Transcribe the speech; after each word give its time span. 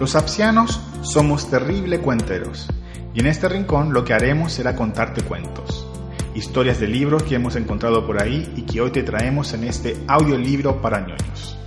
Los 0.00 0.16
apsianos 0.16 0.80
somos 1.02 1.50
terrible 1.50 2.00
cuenteros, 2.00 2.70
y 3.12 3.20
en 3.20 3.26
este 3.26 3.50
rincón 3.50 3.92
lo 3.92 4.02
que 4.02 4.14
haremos 4.14 4.50
será 4.50 4.74
contarte 4.74 5.20
cuentos, 5.20 5.86
historias 6.34 6.80
de 6.80 6.88
libros 6.88 7.22
que 7.24 7.34
hemos 7.34 7.54
encontrado 7.54 8.06
por 8.06 8.18
ahí 8.18 8.50
y 8.56 8.62
que 8.62 8.80
hoy 8.80 8.92
te 8.92 9.02
traemos 9.02 9.52
en 9.52 9.64
este 9.64 9.98
audiolibro 10.08 10.80
para 10.80 11.00
ñoños. 11.00 11.58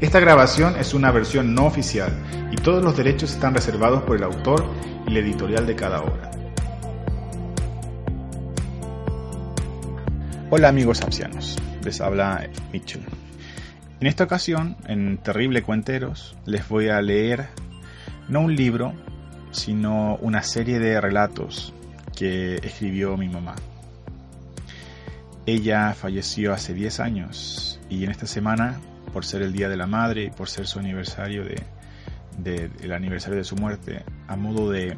Esta 0.00 0.18
grabación 0.18 0.74
es 0.80 0.94
una 0.94 1.12
versión 1.12 1.54
no 1.54 1.66
oficial 1.66 2.10
y 2.50 2.56
todos 2.56 2.82
los 2.82 2.96
derechos 2.96 3.30
están 3.30 3.54
reservados 3.54 4.02
por 4.02 4.16
el 4.16 4.24
autor 4.24 4.64
y 5.06 5.12
la 5.12 5.20
editorial 5.20 5.64
de 5.64 5.76
cada 5.76 6.02
obra. 6.02 6.32
Hola 10.50 10.70
amigos 10.70 11.02
apsianos, 11.02 11.56
les 11.84 12.00
habla 12.00 12.48
Mitchell. 12.72 13.17
En 14.00 14.06
esta 14.06 14.22
ocasión, 14.22 14.76
en 14.86 15.18
Terrible 15.18 15.62
Cuenteros, 15.62 16.36
les 16.46 16.68
voy 16.68 16.88
a 16.88 17.02
leer 17.02 17.48
no 18.28 18.42
un 18.42 18.54
libro, 18.54 18.94
sino 19.50 20.14
una 20.22 20.44
serie 20.44 20.78
de 20.78 21.00
relatos 21.00 21.74
que 22.16 22.56
escribió 22.62 23.16
mi 23.16 23.28
mamá. 23.28 23.56
Ella 25.46 25.94
falleció 25.94 26.52
hace 26.52 26.74
10 26.74 27.00
años 27.00 27.80
y 27.90 28.04
en 28.04 28.12
esta 28.12 28.26
semana, 28.26 28.78
por 29.12 29.24
ser 29.24 29.42
el 29.42 29.52
Día 29.52 29.68
de 29.68 29.76
la 29.76 29.88
Madre 29.88 30.26
y 30.26 30.30
por 30.30 30.48
ser 30.48 30.68
su 30.68 30.78
aniversario 30.78 31.42
de, 31.44 32.70
el 32.80 32.92
aniversario 32.92 33.38
de 33.38 33.44
su 33.44 33.56
muerte, 33.56 34.04
a 34.28 34.36
modo 34.36 34.70
de 34.70 34.96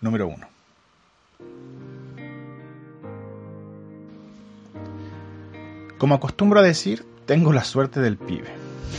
Número 0.00 0.28
1. 0.28 0.53
Como 6.04 6.16
acostumbro 6.16 6.60
a 6.60 6.62
decir, 6.62 7.02
tengo 7.24 7.50
la 7.54 7.64
suerte 7.64 7.98
del 7.98 8.18
pibe. 8.18 8.50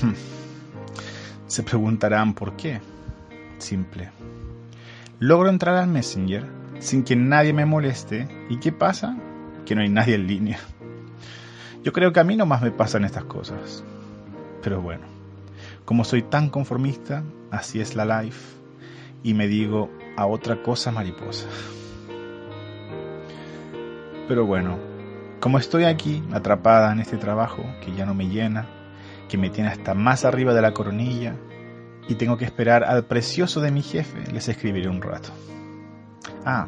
Se 1.46 1.62
preguntarán 1.62 2.34
por 2.34 2.56
qué. 2.56 2.82
Simple. 3.60 4.10
Logro 5.20 5.50
entrar 5.50 5.76
al 5.76 5.88
Messenger 5.88 6.48
sin 6.80 7.04
que 7.04 7.16
nadie 7.16 7.54
me 7.54 7.68
moleste. 7.68 8.28
¿Y 8.50 8.58
qué 8.58 8.72
pasa? 8.72 9.16
Que 9.68 9.76
no 9.76 9.82
hay 9.82 9.90
nadie 9.90 10.16
en 10.16 10.26
línea. 10.26 10.60
Yo 11.84 11.94
creo 11.94 12.12
que 12.12 12.22
a 12.22 12.24
mí 12.24 12.36
nomás 12.36 12.64
me 12.64 12.72
pasan 12.72 13.06
estas 13.06 13.26
cosas. 13.26 13.84
Pero 14.64 14.82
bueno, 14.82 15.06
como 15.86 16.06
soy 16.06 16.24
tan 16.24 16.50
conformista, 16.50 17.24
así 17.52 17.82
es 17.82 17.96
la 17.96 18.24
life. 18.24 18.58
Y 19.22 19.36
me 19.36 19.48
digo 19.48 19.92
a 20.18 20.26
otra 20.26 20.64
cosa 20.64 20.90
mariposa. 20.90 21.46
Pero 24.28 24.48
bueno, 24.48 24.95
como 25.40 25.58
estoy 25.58 25.84
aquí, 25.84 26.24
atrapada 26.32 26.92
en 26.92 27.00
este 27.00 27.18
trabajo 27.18 27.64
que 27.84 27.94
ya 27.94 28.06
no 28.06 28.14
me 28.14 28.28
llena, 28.28 28.68
que 29.30 29.38
me 29.38 29.50
tiene 29.50 29.70
hasta 29.70 29.94
más 29.94 30.26
arriba 30.26 30.54
de 30.54 30.62
la 30.62 30.74
coronilla, 30.74 31.36
y 32.08 32.16
tengo 32.16 32.38
que 32.38 32.46
esperar 32.46 32.84
al 32.84 33.06
precioso 33.06 33.62
de 33.62 33.72
mi 33.72 33.82
jefe, 33.82 34.32
les 34.32 34.48
escribiré 34.48 34.90
un 34.90 35.02
rato. 35.02 35.30
Ah, 36.46 36.68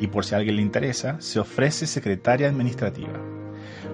y 0.00 0.08
por 0.08 0.24
si 0.24 0.34
a 0.34 0.38
alguien 0.38 0.56
le 0.56 0.62
interesa, 0.62 1.20
se 1.20 1.38
ofrece 1.38 1.86
secretaria 1.86 2.48
administrativa, 2.48 3.20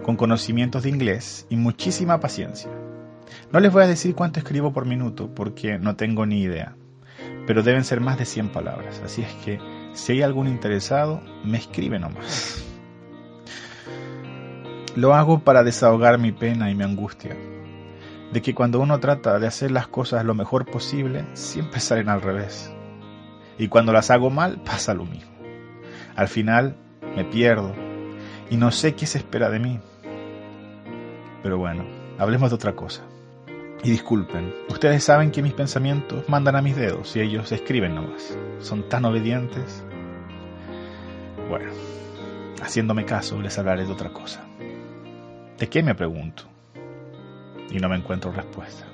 con 0.02 0.16
conocimientos 0.16 0.82
de 0.82 0.88
inglés 0.88 1.46
y 1.50 1.56
muchísima 1.56 2.20
paciencia. 2.20 2.70
No 3.52 3.60
les 3.60 3.72
voy 3.72 3.84
a 3.84 3.88
decir 3.88 4.14
cuánto 4.14 4.40
escribo 4.40 4.72
por 4.72 4.86
minuto, 4.86 5.34
porque 5.34 5.78
no 5.78 5.96
tengo 5.96 6.26
ni 6.26 6.42
idea, 6.42 6.74
pero 7.46 7.62
deben 7.62 7.84
ser 7.84 8.00
más 8.00 8.19
de 8.19 8.24
100 8.24 8.48
palabras, 8.50 9.00
así 9.04 9.22
es 9.22 9.32
que 9.44 9.58
si 9.92 10.12
hay 10.12 10.22
algún 10.22 10.48
interesado, 10.48 11.20
me 11.44 11.58
escribe 11.58 11.98
nomás. 11.98 12.72
Lo 14.94 15.14
hago 15.14 15.38
para 15.38 15.62
desahogar 15.62 16.19
mi 16.19 16.32
pena 16.32 16.70
y 16.70 16.75
mi 16.75 16.84
angustia, 16.84 17.34
de 18.30 18.42
que 18.42 18.54
cuando 18.54 18.78
uno 18.78 19.00
trata 19.00 19.38
de 19.38 19.47
hacer 19.47 19.70
las 19.70 19.88
cosas 19.88 20.25
lo 20.25 20.34
mejor 20.34 20.66
posible, 20.66 21.25
siempre 21.32 21.80
salen 21.80 22.10
al 22.10 22.20
revés. 22.20 22.70
Y 23.56 23.69
cuando 23.69 23.92
las 23.92 24.10
hago 24.10 24.28
mal, 24.28 24.60
pasa 24.62 24.92
lo 24.92 25.04
mismo. 25.04 25.32
Al 26.14 26.28
final, 26.28 26.76
me 27.16 27.25
pierdo 27.25 27.72
y 28.50 28.56
no 28.56 28.70
sé 28.70 28.94
qué 28.94 29.06
se 29.06 29.19
espera 29.19 29.48
de 29.48 29.58
mí. 29.58 29.81
Pero 31.42 31.56
bueno, 31.56 31.86
hablemos 32.19 32.50
de 32.50 32.56
otra 32.56 32.75
cosa. 32.75 33.02
Y 33.82 33.91
disculpen, 33.91 34.54
ustedes 34.69 35.02
saben 35.02 35.31
que 35.31 35.42
mis 35.42 35.54
pensamientos 35.54 36.28
mandan 36.28 36.56
a 36.56 36.62
mis 36.62 36.76
dedos 36.76 37.16
y 37.16 37.20
ellos 37.20 37.50
escriben 37.50 37.94
nomás. 37.94 38.36
Son 38.60 38.88
tan 38.88 39.06
obedientes. 39.06 39.82
Bueno, 41.48 41.70
haciéndome 42.62 43.04
caso, 43.06 43.41
les 43.41 43.58
hablaré 43.58 43.86
de 43.86 43.92
otra 43.92 44.10
cosa. 44.10 44.44
¿De 45.58 45.68
qué 45.68 45.82
me 45.82 45.94
pregunto? 45.94 46.44
Y 47.70 47.78
no 47.78 47.88
me 47.88 47.96
encuentro 47.96 48.32
respuesta. 48.32 48.86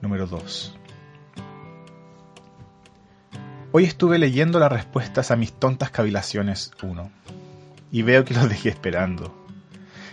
Número 0.00 0.26
2. 0.26 0.74
Hoy 3.72 3.84
estuve 3.84 4.18
leyendo 4.18 4.58
las 4.58 4.72
respuestas 4.72 5.30
a 5.30 5.36
mis 5.36 5.52
tontas 5.52 5.90
cavilaciones 5.90 6.70
1 6.82 7.10
y 7.92 8.02
veo 8.02 8.24
que 8.24 8.34
los 8.34 8.48
dejé 8.48 8.70
esperando. 8.70 9.34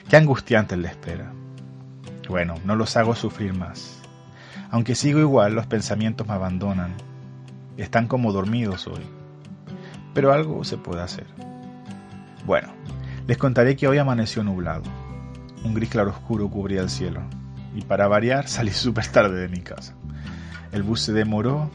Qué 0.10 0.18
angustiante 0.18 0.76
la 0.78 0.90
espera. 0.90 1.32
Bueno, 2.28 2.56
no 2.66 2.76
los 2.76 2.98
hago 2.98 3.16
sufrir 3.16 3.54
más. 3.54 4.05
Aunque 4.76 4.94
sigo 4.94 5.22
igual, 5.22 5.56
los 5.56 5.68
pensamientos 5.68 6.28
me 6.28 6.34
abandonan. 6.34 6.96
Están 7.78 8.08
como 8.08 8.34
dormidos 8.34 8.88
hoy. 8.88 9.04
Pero 10.14 10.34
algo 10.34 10.66
se 10.66 10.76
puede 10.76 11.02
hacer. 11.02 11.28
Bueno, 12.46 12.74
les 13.26 13.38
contaré 13.38 13.78
que 13.78 13.88
hoy 13.88 14.00
amaneció 14.00 14.44
nublado. 14.44 14.84
Un 15.64 15.76
gris 15.76 15.90
claroscuro 15.90 16.50
cubría 16.50 16.82
el 16.82 16.90
cielo. 16.90 17.22
Y 17.74 17.84
para 17.84 18.10
variar 18.10 18.48
salí 18.50 18.72
súper 18.72 19.08
tarde 19.08 19.40
de 19.40 19.48
mi 19.48 19.62
casa. 19.62 19.96
El 20.74 20.84
bus 20.84 21.04
se 21.04 21.14
demoró, 21.14 21.70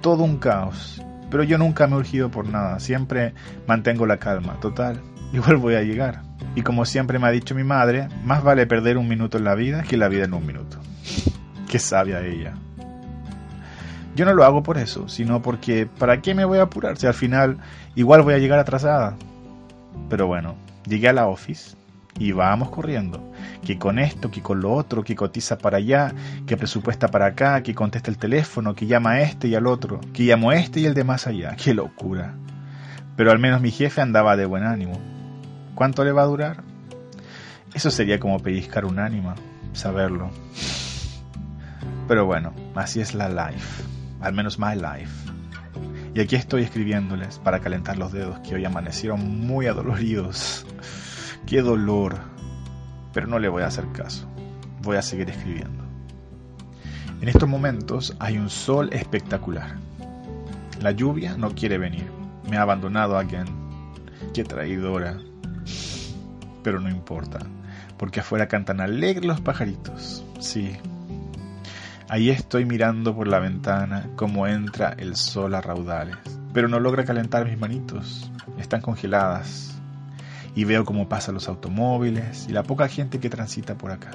todo 0.00 0.22
un 0.22 0.36
caos. 0.36 1.02
Pero 1.32 1.42
yo 1.42 1.58
nunca 1.58 1.88
me 1.88 1.96
he 1.96 1.98
urgido 1.98 2.30
por 2.30 2.48
nada, 2.48 2.78
siempre 2.78 3.34
mantengo 3.66 4.06
la 4.06 4.18
calma. 4.18 4.60
Total, 4.60 5.00
igual 5.32 5.56
voy 5.56 5.74
a 5.74 5.82
llegar. 5.82 6.22
Y 6.54 6.62
como 6.62 6.84
siempre 6.84 7.18
me 7.18 7.26
ha 7.26 7.32
dicho 7.32 7.56
mi 7.56 7.64
madre, 7.64 8.06
más 8.22 8.44
vale 8.44 8.64
perder 8.68 8.96
un 8.96 9.08
minuto 9.08 9.38
en 9.38 9.44
la 9.44 9.56
vida 9.56 9.82
que 9.82 9.96
la 9.96 10.06
vida 10.06 10.26
en 10.26 10.34
un 10.34 10.46
minuto. 10.46 10.83
Qué 11.74 11.80
sabia 11.80 12.24
ella. 12.24 12.54
Yo 14.14 14.24
no 14.24 14.32
lo 14.32 14.44
hago 14.44 14.62
por 14.62 14.78
eso, 14.78 15.08
sino 15.08 15.42
porque 15.42 15.86
¿para 15.86 16.22
qué 16.22 16.32
me 16.32 16.44
voy 16.44 16.58
a 16.58 16.62
apurar 16.62 16.96
si 16.96 17.08
al 17.08 17.14
final 17.14 17.58
igual 17.96 18.22
voy 18.22 18.34
a 18.34 18.38
llegar 18.38 18.60
atrasada? 18.60 19.16
Pero 20.08 20.28
bueno, 20.28 20.54
llegué 20.86 21.08
a 21.08 21.12
la 21.12 21.26
office 21.26 21.76
y 22.16 22.30
vamos 22.30 22.70
corriendo. 22.70 23.28
Que 23.66 23.76
con 23.76 23.98
esto, 23.98 24.30
que 24.30 24.40
con 24.40 24.60
lo 24.60 24.72
otro, 24.72 25.02
que 25.02 25.16
cotiza 25.16 25.58
para 25.58 25.78
allá, 25.78 26.14
que 26.46 26.56
presupuesta 26.56 27.08
para 27.08 27.26
acá, 27.26 27.60
que 27.64 27.74
contesta 27.74 28.08
el 28.08 28.18
teléfono, 28.18 28.76
que 28.76 28.86
llama 28.86 29.14
a 29.14 29.22
este 29.22 29.48
y 29.48 29.56
al 29.56 29.66
otro, 29.66 30.00
que 30.12 30.22
llamo 30.22 30.50
a 30.50 30.54
este 30.54 30.78
y 30.78 30.86
el 30.86 30.94
de 30.94 31.02
más 31.02 31.26
allá. 31.26 31.56
¡Qué 31.56 31.74
locura! 31.74 32.36
Pero 33.16 33.32
al 33.32 33.40
menos 33.40 33.60
mi 33.60 33.72
jefe 33.72 34.00
andaba 34.00 34.36
de 34.36 34.46
buen 34.46 34.62
ánimo. 34.62 35.00
¿Cuánto 35.74 36.04
le 36.04 36.12
va 36.12 36.22
a 36.22 36.26
durar? 36.26 36.62
Eso 37.74 37.90
sería 37.90 38.20
como 38.20 38.38
pellizcar 38.38 38.84
un 38.84 39.00
ánima, 39.00 39.34
saberlo. 39.72 40.30
Pero 42.06 42.26
bueno, 42.26 42.52
así 42.74 43.00
es 43.00 43.14
la 43.14 43.28
life, 43.28 43.82
al 44.20 44.34
menos 44.34 44.58
my 44.58 44.74
life. 44.74 45.32
Y 46.14 46.20
aquí 46.20 46.36
estoy 46.36 46.62
escribiéndoles 46.62 47.38
para 47.38 47.60
calentar 47.60 47.96
los 47.96 48.12
dedos 48.12 48.38
que 48.40 48.54
hoy 48.54 48.64
amanecieron 48.64 49.40
muy 49.40 49.66
adoloridos. 49.66 50.66
¡Qué 51.46 51.60
dolor! 51.60 52.18
Pero 53.12 53.26
no 53.26 53.38
le 53.38 53.48
voy 53.48 53.62
a 53.62 53.66
hacer 53.66 53.90
caso. 53.92 54.28
Voy 54.82 54.96
a 54.96 55.02
seguir 55.02 55.30
escribiendo. 55.30 55.82
En 57.20 57.28
estos 57.28 57.48
momentos 57.48 58.14
hay 58.18 58.36
un 58.36 58.50
sol 58.50 58.90
espectacular. 58.92 59.76
La 60.80 60.90
lluvia 60.90 61.36
no 61.36 61.54
quiere 61.54 61.78
venir. 61.78 62.06
Me 62.50 62.58
ha 62.58 62.62
abandonado 62.62 63.16
again. 63.16 63.46
Qué 64.34 64.44
traidora. 64.44 65.18
Pero 66.62 66.80
no 66.80 66.90
importa, 66.90 67.38
porque 67.96 68.20
afuera 68.20 68.46
cantan 68.46 68.80
alegres 68.80 69.24
los 69.24 69.40
pajaritos. 69.40 70.24
Sí. 70.38 70.76
Ahí 72.08 72.28
estoy 72.28 72.66
mirando 72.66 73.14
por 73.14 73.26
la 73.28 73.38
ventana 73.38 74.10
cómo 74.14 74.46
entra 74.46 74.94
el 74.98 75.16
sol 75.16 75.54
a 75.54 75.62
raudales, 75.62 76.16
pero 76.52 76.68
no 76.68 76.78
logra 76.78 77.04
calentar 77.04 77.46
mis 77.46 77.58
manitos. 77.58 78.30
Están 78.58 78.82
congeladas. 78.82 79.74
Y 80.54 80.64
veo 80.64 80.84
cómo 80.84 81.08
pasan 81.08 81.34
los 81.34 81.48
automóviles 81.48 82.46
y 82.48 82.52
la 82.52 82.62
poca 82.62 82.88
gente 82.88 83.18
que 83.20 83.30
transita 83.30 83.76
por 83.76 83.90
acá. 83.90 84.10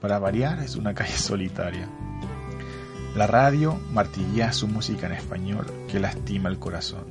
Para 0.00 0.18
variar, 0.18 0.60
es 0.60 0.76
una 0.76 0.94
calle 0.94 1.12
solitaria. 1.16 1.88
La 3.14 3.26
radio 3.26 3.78
martillea 3.92 4.52
su 4.52 4.66
música 4.66 5.06
en 5.06 5.12
español 5.12 5.66
que 5.88 6.00
lastima 6.00 6.48
el 6.48 6.58
corazón. 6.58 7.04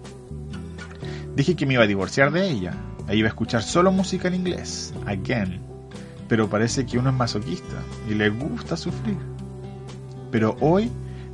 Dije 1.36 1.56
que 1.56 1.68
me 1.68 1.76
iba 1.76 1.84
a 1.84 1.88
divorciar 1.88 2.32
de 2.32 2.50
ella. 2.50 2.74
E 3.08 3.16
iba 3.16 3.28
a 3.28 3.30
escuchar 3.30 3.62
solo 3.62 3.92
música 3.92 4.28
en 4.28 4.36
inglés. 4.36 4.94
Again. 5.06 5.62
Pero 6.28 6.50
parece 6.50 6.86
que 6.86 6.98
uno 6.98 7.12
es 7.12 7.16
masoquista 7.16 7.78
y 8.10 8.16
le 8.16 8.30
gusta 8.30 8.76
sufrir. 8.76 9.29
Pero 10.32 10.56
hoy 10.60 10.92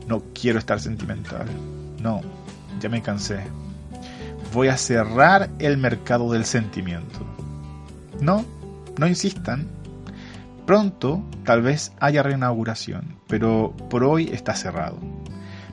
no 0.07 0.23
quiero 0.33 0.59
estar 0.59 0.79
sentimental. 0.79 1.45
No, 2.01 2.21
ya 2.79 2.89
me 2.89 3.01
cansé. 3.01 3.39
Voy 4.53 4.67
a 4.67 4.77
cerrar 4.77 5.49
el 5.59 5.77
mercado 5.77 6.31
del 6.31 6.45
sentimiento. 6.45 7.19
No, 8.21 8.45
no 8.97 9.07
insistan. 9.07 9.67
Pronto 10.65 11.23
tal 11.43 11.61
vez 11.61 11.91
haya 11.99 12.23
reinauguración, 12.23 13.15
pero 13.27 13.75
por 13.89 14.03
hoy 14.03 14.29
está 14.31 14.55
cerrado. 14.55 14.97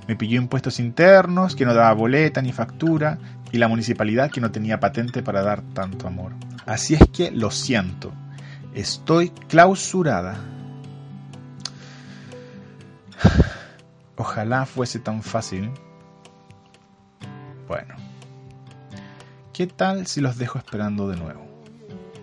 Me 0.09 0.17
pilló 0.17 0.41
impuestos 0.41 0.81
internos, 0.81 1.55
que 1.55 1.65
no 1.65 1.75
daba 1.75 1.95
boleta 1.95 2.43
ni 2.43 2.53
factura, 2.53 3.19
y 3.53 3.59
la 3.59 3.69
municipalidad 3.69 4.31
que 4.31 4.41
no 4.41 4.51
tenía 4.51 4.81
patente 4.81 5.23
para 5.23 5.43
dar 5.43 5.63
tanto 5.75 6.07
amor. 6.09 6.33
Así 6.67 6.95
es 6.95 7.09
que 7.13 7.31
lo 7.31 7.51
siento, 7.51 8.13
estoy 8.75 9.31
clausurada. 9.49 10.37
Ojalá 14.17 14.67
fuese 14.67 14.99
tan 14.99 15.23
fácil. 15.23 15.71
Bueno, 17.67 17.95
¿qué 19.53 19.67
tal 19.67 20.07
si 20.07 20.21
los 20.21 20.39
dejo 20.39 20.59
esperando 20.59 21.09
de 21.09 21.17
nuevo? 21.17 21.45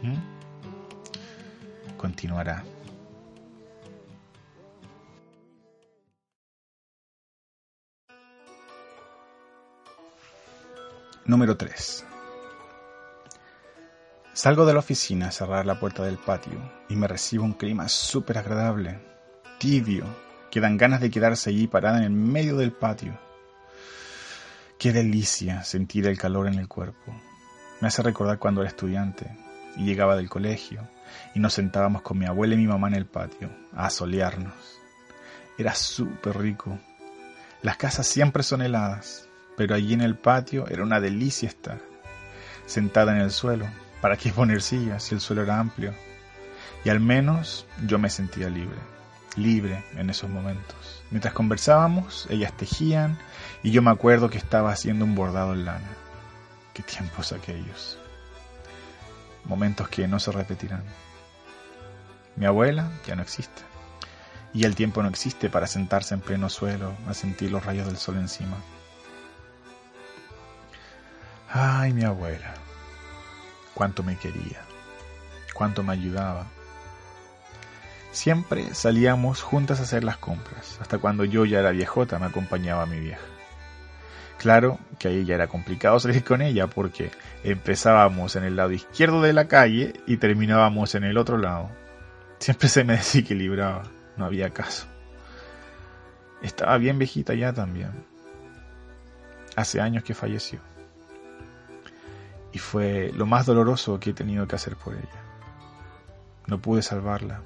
¿Mm? 0.03 0.17
Continuará. 1.97 2.63
Número 11.25 11.57
3. 11.57 12.05
Salgo 14.33 14.65
de 14.65 14.73
la 14.73 14.79
oficina 14.79 15.27
a 15.27 15.31
cerrar 15.31 15.65
la 15.65 15.79
puerta 15.79 16.03
del 16.03 16.17
patio 16.17 16.59
y 16.87 16.95
me 16.95 17.07
recibo 17.07 17.43
un 17.43 17.53
clima 17.53 17.89
súper 17.89 18.37
agradable, 18.37 18.99
tibio, 19.59 20.05
que 20.51 20.59
dan 20.59 20.77
ganas 20.77 21.01
de 21.01 21.11
quedarse 21.11 21.49
allí 21.49 21.67
parada 21.67 21.97
en 21.97 22.03
el 22.03 22.09
medio 22.11 22.57
del 22.57 22.71
patio. 22.71 23.19
Qué 24.77 24.91
delicia 24.93 25.63
sentir 25.63 26.07
el 26.07 26.17
calor 26.17 26.47
en 26.47 26.55
el 26.55 26.67
cuerpo. 26.67 27.13
Me 27.81 27.87
hace 27.87 28.01
recordar 28.01 28.39
cuando 28.39 28.61
era 28.61 28.69
estudiante 28.69 29.35
y 29.77 29.85
llegaba 29.85 30.15
del 30.15 30.29
colegio 30.29 30.87
y 31.35 31.39
nos 31.39 31.53
sentábamos 31.53 32.01
con 32.01 32.17
mi 32.17 32.25
abuela 32.25 32.55
y 32.55 32.57
mi 32.57 32.67
mamá 32.67 32.87
en 32.87 32.95
el 32.95 33.05
patio 33.05 33.49
a 33.73 33.89
solearnos. 33.89 34.79
Era 35.57 35.75
súper 35.75 36.37
rico. 36.37 36.79
Las 37.61 37.77
casas 37.77 38.07
siempre 38.07 38.43
son 38.43 38.61
heladas, 38.61 39.27
pero 39.57 39.75
allí 39.75 39.93
en 39.93 40.01
el 40.01 40.15
patio 40.15 40.67
era 40.67 40.83
una 40.83 41.01
delicia 41.01 41.49
estar, 41.49 41.79
sentada 42.65 43.13
en 43.13 43.21
el 43.21 43.31
suelo. 43.31 43.65
¿Para 44.01 44.15
qué 44.15 44.31
poner 44.31 44.61
sillas 44.61 45.03
si 45.03 45.15
el 45.15 45.21
suelo 45.21 45.43
era 45.43 45.59
amplio? 45.59 45.93
Y 46.85 46.89
al 46.89 47.01
menos 47.01 47.65
yo 47.85 47.99
me 47.99 48.09
sentía 48.09 48.49
libre, 48.49 48.77
libre 49.39 49.83
en 49.95 50.09
esos 50.09 50.29
momentos. 50.29 51.03
Mientras 51.11 51.33
conversábamos, 51.33 52.27
ellas 52.29 52.53
tejían 52.53 53.17
y 53.63 53.71
yo 53.71 53.81
me 53.81 53.91
acuerdo 53.91 54.29
que 54.29 54.37
estaba 54.37 54.71
haciendo 54.71 55.05
un 55.05 55.15
bordado 55.15 55.53
en 55.53 55.65
lana. 55.65 55.89
Qué 56.73 56.83
tiempos 56.83 57.31
aquellos. 57.31 57.97
Momentos 59.45 59.89
que 59.89 60.07
no 60.07 60.19
se 60.19 60.31
repetirán. 60.31 60.83
Mi 62.35 62.45
abuela 62.45 62.91
ya 63.05 63.15
no 63.15 63.21
existe. 63.21 63.63
Y 64.53 64.65
el 64.65 64.75
tiempo 64.75 65.01
no 65.03 65.09
existe 65.09 65.49
para 65.49 65.67
sentarse 65.67 66.13
en 66.13 66.21
pleno 66.21 66.49
suelo 66.49 66.93
a 67.07 67.13
sentir 67.13 67.51
los 67.51 67.65
rayos 67.65 67.87
del 67.87 67.97
sol 67.97 68.17
encima. 68.17 68.57
Ay, 71.51 71.93
mi 71.93 72.03
abuela, 72.03 72.53
cuánto 73.73 74.03
me 74.03 74.15
quería, 74.17 74.61
cuánto 75.53 75.81
me 75.81 75.93
ayudaba. 75.93 76.45
Siempre 78.11 78.73
salíamos 78.73 79.41
juntas 79.41 79.79
a 79.79 79.83
hacer 79.83 80.03
las 80.03 80.17
compras, 80.17 80.79
hasta 80.81 80.97
cuando 80.97 81.25
yo 81.25 81.45
ya 81.45 81.59
era 81.59 81.71
viejota 81.71 82.17
me 82.19 82.25
acompañaba 82.25 82.83
a 82.83 82.87
mi 82.87 82.99
vieja. 82.99 83.21
Claro 84.37 84.79
que 84.97 85.09
ahí 85.09 85.25
ya 85.25 85.35
era 85.35 85.47
complicado 85.47 85.99
salir 85.99 86.23
con 86.23 86.41
ella 86.41 86.67
porque 86.67 87.11
empezábamos 87.43 88.35
en 88.35 88.43
el 88.43 88.55
lado 88.55 88.71
izquierdo 88.71 89.21
de 89.21 89.33
la 89.33 89.47
calle 89.47 89.93
y 90.07 90.17
terminábamos 90.17 90.95
en 90.95 91.03
el 91.03 91.17
otro 91.17 91.37
lado. 91.37 91.69
Siempre 92.39 92.69
se 92.69 92.83
me 92.83 92.93
desequilibraba, 92.97 93.83
no 94.17 94.25
había 94.25 94.51
caso. 94.51 94.87
Estaba 96.41 96.77
bien 96.77 96.97
viejita 96.97 97.33
ya 97.33 97.53
también. 97.53 97.91
Hace 99.55 99.81
años 99.81 100.03
que 100.03 100.13
falleció 100.13 100.61
y 102.51 102.59
fue 102.59 103.11
lo 103.15 103.25
más 103.25 103.45
doloroso 103.45 103.99
que 103.99 104.11
he 104.11 104.13
tenido 104.13 104.47
que 104.47 104.55
hacer 104.55 104.75
por 104.75 104.95
ella. 104.95 105.23
No 106.47 106.59
pude 106.59 106.81
salvarla, 106.81 107.41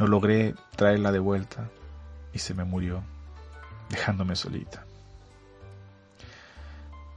no 0.00 0.08
logré 0.08 0.56
traerla 0.74 1.12
de 1.12 1.20
vuelta 1.20 1.68
y 2.32 2.40
se 2.40 2.54
me 2.54 2.64
murió, 2.64 3.04
dejándome 3.88 4.34
solita. 4.34 4.84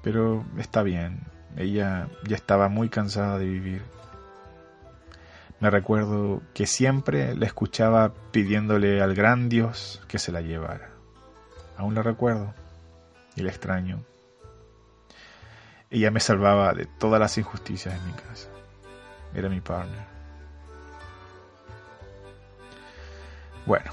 Pero 0.03 0.45
está 0.59 0.83
bien, 0.83 1.21
ella 1.57 2.07
ya 2.27 2.35
estaba 2.35 2.69
muy 2.69 2.89
cansada 2.89 3.39
de 3.39 3.45
vivir. 3.45 3.81
Me 5.59 5.71
recuerdo 5.71 6.43
que 6.53 6.67
siempre 6.67 7.35
la 7.35 7.47
escuchaba 7.47 8.13
pidiéndole 8.31 9.01
al 9.01 9.15
gran 9.15 9.49
Dios 9.49 10.01
que 10.07 10.19
se 10.19 10.31
la 10.31 10.41
llevara. 10.41 10.91
Aún 11.77 11.95
la 11.95 12.03
recuerdo 12.03 12.53
y 13.35 13.41
la 13.41 13.49
extraño 13.49 14.03
ella 15.93 16.09
me 16.09 16.19
salvaba 16.19 16.73
de 16.73 16.87
todas 16.87 17.19
las 17.19 17.37
injusticias 17.37 17.93
en 17.93 18.03
mi 18.07 18.13
casa. 18.13 18.49
Era 19.35 19.47
mi 19.47 19.61
partner. 19.61 20.12
Bueno, 23.65 23.91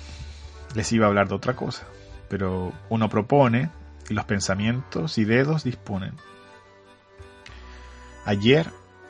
les 0.75 0.91
iba 0.93 1.07
a 1.07 1.09
hablar 1.09 1.29
de 1.29 1.35
otra 1.35 1.55
cosa, 1.55 1.87
pero 2.29 2.73
uno 2.89 3.09
propone 3.09 3.71
y 4.09 4.15
los 4.15 4.25
pensamientos 4.25 5.19
y 5.19 5.25
dedos 5.25 5.65
disponen. 5.65 6.15
Ayer 8.25 8.67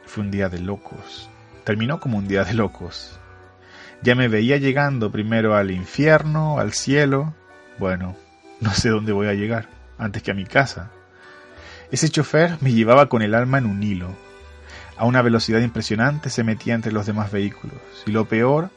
fue 0.07 0.25
un 0.25 0.31
día 0.31 0.49
de 0.49 0.61
locos. 0.61 1.31
Terminó 1.65 2.01
como 2.01 2.19
un 2.19 2.29
día 2.29 2.45
de 2.45 2.55
locos. 2.55 3.19
Ya 4.03 4.15
me 4.15 4.29
veía 4.29 4.57
llegando 4.57 5.11
primero 5.11 5.57
al 5.57 5.71
infierno, 5.71 6.59
al 6.59 6.73
cielo. 6.73 7.35
Bueno, 7.79 8.17
no 8.61 8.73
sé 8.73 8.89
dónde 8.89 9.13
voy 9.13 9.29
a 9.29 9.35
llegar, 9.35 9.69
antes 9.99 10.23
que 10.23 10.31
a 10.31 10.35
mi 10.35 10.45
casa. 10.45 10.91
Ese 11.91 12.09
chofer 12.09 12.57
me 12.61 12.73
llevaba 12.73 13.09
con 13.09 13.23
el 13.23 13.35
alma 13.35 13.59
en 13.59 13.67
un 13.67 13.83
hilo. 13.83 14.15
A 14.97 15.07
una 15.07 15.23
velocidad 15.23 15.61
impresionante 15.61 16.31
se 16.31 16.45
metía 16.45 16.75
entre 16.75 16.93
los 16.93 17.07
demás 17.07 17.33
vehículos. 17.33 17.79
Y 18.07 18.11
lo 18.11 18.27
peor 18.27 18.71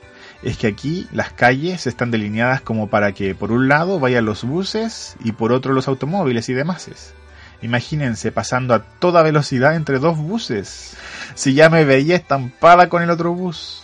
es 0.44 0.58
que 0.58 0.68
aquí 0.68 1.08
las 1.12 1.32
calles 1.32 1.88
están 1.88 2.12
delineadas 2.12 2.62
como 2.62 2.88
para 2.88 3.14
que 3.14 3.34
por 3.34 3.52
un 3.52 3.70
lado 3.70 4.00
vayan 4.00 4.26
los 4.26 4.44
buses 4.44 5.16
y 5.24 5.32
por 5.32 5.54
otro 5.54 5.74
los 5.74 5.88
automóviles 5.88 6.50
y 6.50 6.54
demás. 6.54 7.14
Imagínense 7.62 8.32
pasando 8.34 8.74
a 8.74 8.84
toda 8.84 9.24
velocidad 9.24 9.76
entre 9.76 10.00
dos 10.00 10.18
buses. 10.18 10.98
Si 11.34 11.54
ya 11.54 11.70
me 11.70 11.86
veía 11.86 12.18
estampada 12.18 12.90
con 12.90 13.02
el 13.02 13.10
otro 13.10 13.34
bus. 13.34 13.84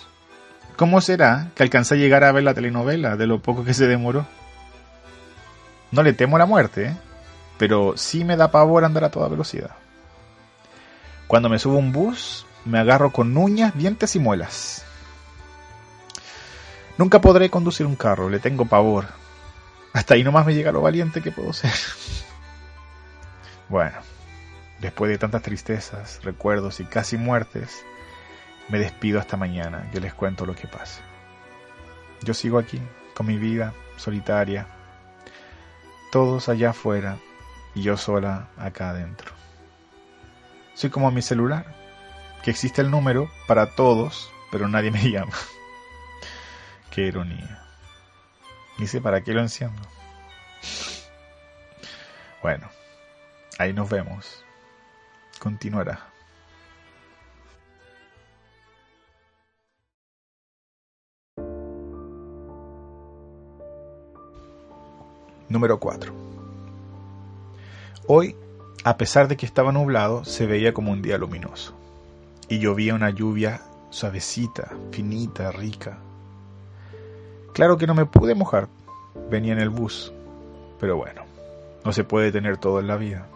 ¿Cómo 0.75 0.99
será 1.01 1.47
que 1.55 1.63
alcancé 1.63 1.95
a 1.95 1.97
llegar 1.97 2.23
a 2.23 2.31
ver 2.31 2.43
la 2.43 2.53
telenovela 2.53 3.15
de 3.15 3.27
lo 3.27 3.41
poco 3.41 3.63
que 3.63 3.73
se 3.73 3.87
demoró? 3.87 4.25
No 5.91 6.03
le 6.03 6.13
temo 6.13 6.37
la 6.37 6.45
muerte, 6.45 6.85
¿eh? 6.85 6.97
pero 7.57 7.95
sí 7.97 8.23
me 8.23 8.37
da 8.37 8.51
pavor 8.51 8.83
andar 8.83 9.05
a 9.05 9.11
toda 9.11 9.27
velocidad. 9.27 9.71
Cuando 11.27 11.49
me 11.49 11.59
subo 11.59 11.77
un 11.77 11.91
bus, 11.91 12.45
me 12.65 12.79
agarro 12.79 13.11
con 13.11 13.35
uñas, 13.35 13.77
dientes 13.77 14.15
y 14.15 14.19
muelas. 14.19 14.85
Nunca 16.99 17.21
podré 17.21 17.49
conducir 17.49 17.85
un 17.85 17.95
carro, 17.95 18.29
le 18.29 18.39
tengo 18.39 18.65
pavor. 18.65 19.05
Hasta 19.93 20.15
ahí 20.15 20.23
nomás 20.25 20.45
me 20.45 20.53
llega 20.53 20.73
lo 20.73 20.81
valiente 20.81 21.21
que 21.21 21.31
puedo 21.31 21.53
ser. 21.53 21.71
Bueno, 23.69 23.99
después 24.81 25.11
de 25.11 25.19
tantas 25.19 25.43
tristezas, 25.43 26.21
recuerdos 26.23 26.79
y 26.79 26.85
casi 26.85 27.17
muertes, 27.17 27.85
me 28.67 28.79
despido 28.79 29.19
hasta 29.19 29.37
mañana, 29.37 29.87
yo 29.93 29.99
les 29.99 30.13
cuento 30.13 30.47
lo 30.47 30.55
que 30.55 30.67
pase. 30.67 31.01
Yo 32.23 32.33
sigo 32.33 32.57
aquí, 32.57 32.81
con 33.13 33.27
mi 33.27 33.37
vida 33.37 33.75
solitaria, 33.95 34.65
todos 36.11 36.49
allá 36.49 36.71
afuera 36.71 37.19
y 37.75 37.83
yo 37.83 37.95
sola 37.95 38.49
acá 38.57 38.89
adentro. 38.89 39.33
Soy 40.73 40.89
como 40.89 41.11
mi 41.11 41.21
celular, 41.21 41.67
que 42.41 42.49
existe 42.49 42.81
el 42.81 42.89
número 42.89 43.29
para 43.47 43.67
todos, 43.75 44.31
pero 44.51 44.67
nadie 44.67 44.89
me 44.89 45.03
llama. 45.11 45.33
Qué 46.91 47.01
ironía. 47.07 47.59
Sé 48.87 49.01
para 49.01 49.21
qué 49.21 49.33
lo 49.33 49.41
enciendo. 49.41 49.81
Bueno, 52.41 52.67
ahí 53.57 53.73
nos 53.73 53.89
vemos. 53.89 54.43
Continuará. 55.39 56.07
Número 65.49 65.79
4. 65.79 66.13
Hoy, 68.07 68.35
a 68.83 68.97
pesar 68.97 69.27
de 69.27 69.35
que 69.35 69.45
estaba 69.45 69.71
nublado, 69.71 70.23
se 70.23 70.45
veía 70.45 70.73
como 70.73 70.91
un 70.91 71.01
día 71.01 71.17
luminoso. 71.17 71.75
Y 72.47 72.59
llovía 72.59 72.95
una 72.95 73.09
lluvia 73.09 73.61
suavecita, 73.89 74.71
finita, 74.91 75.51
rica. 75.51 75.99
Claro 77.53 77.77
que 77.77 77.87
no 77.87 77.93
me 77.93 78.05
pude 78.05 78.35
mojar, 78.35 78.67
venía 79.29 79.53
en 79.53 79.59
el 79.59 79.69
bus, 79.69 80.13
pero 80.79 80.97
bueno, 80.97 81.23
no 81.83 81.91
se 81.91 82.03
puede 82.03 82.31
tener 82.31 82.57
todo 82.57 82.79
en 82.79 82.87
la 82.87 82.97
vida. 82.97 83.27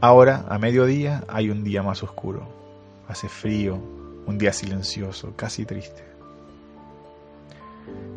Ahora, 0.00 0.44
a 0.48 0.58
mediodía, 0.58 1.24
hay 1.28 1.50
un 1.50 1.64
día 1.64 1.82
más 1.82 2.02
oscuro. 2.02 2.46
Hace 3.08 3.28
frío, 3.28 3.78
un 4.26 4.38
día 4.38 4.52
silencioso, 4.52 5.32
casi 5.34 5.64
triste. 5.64 6.04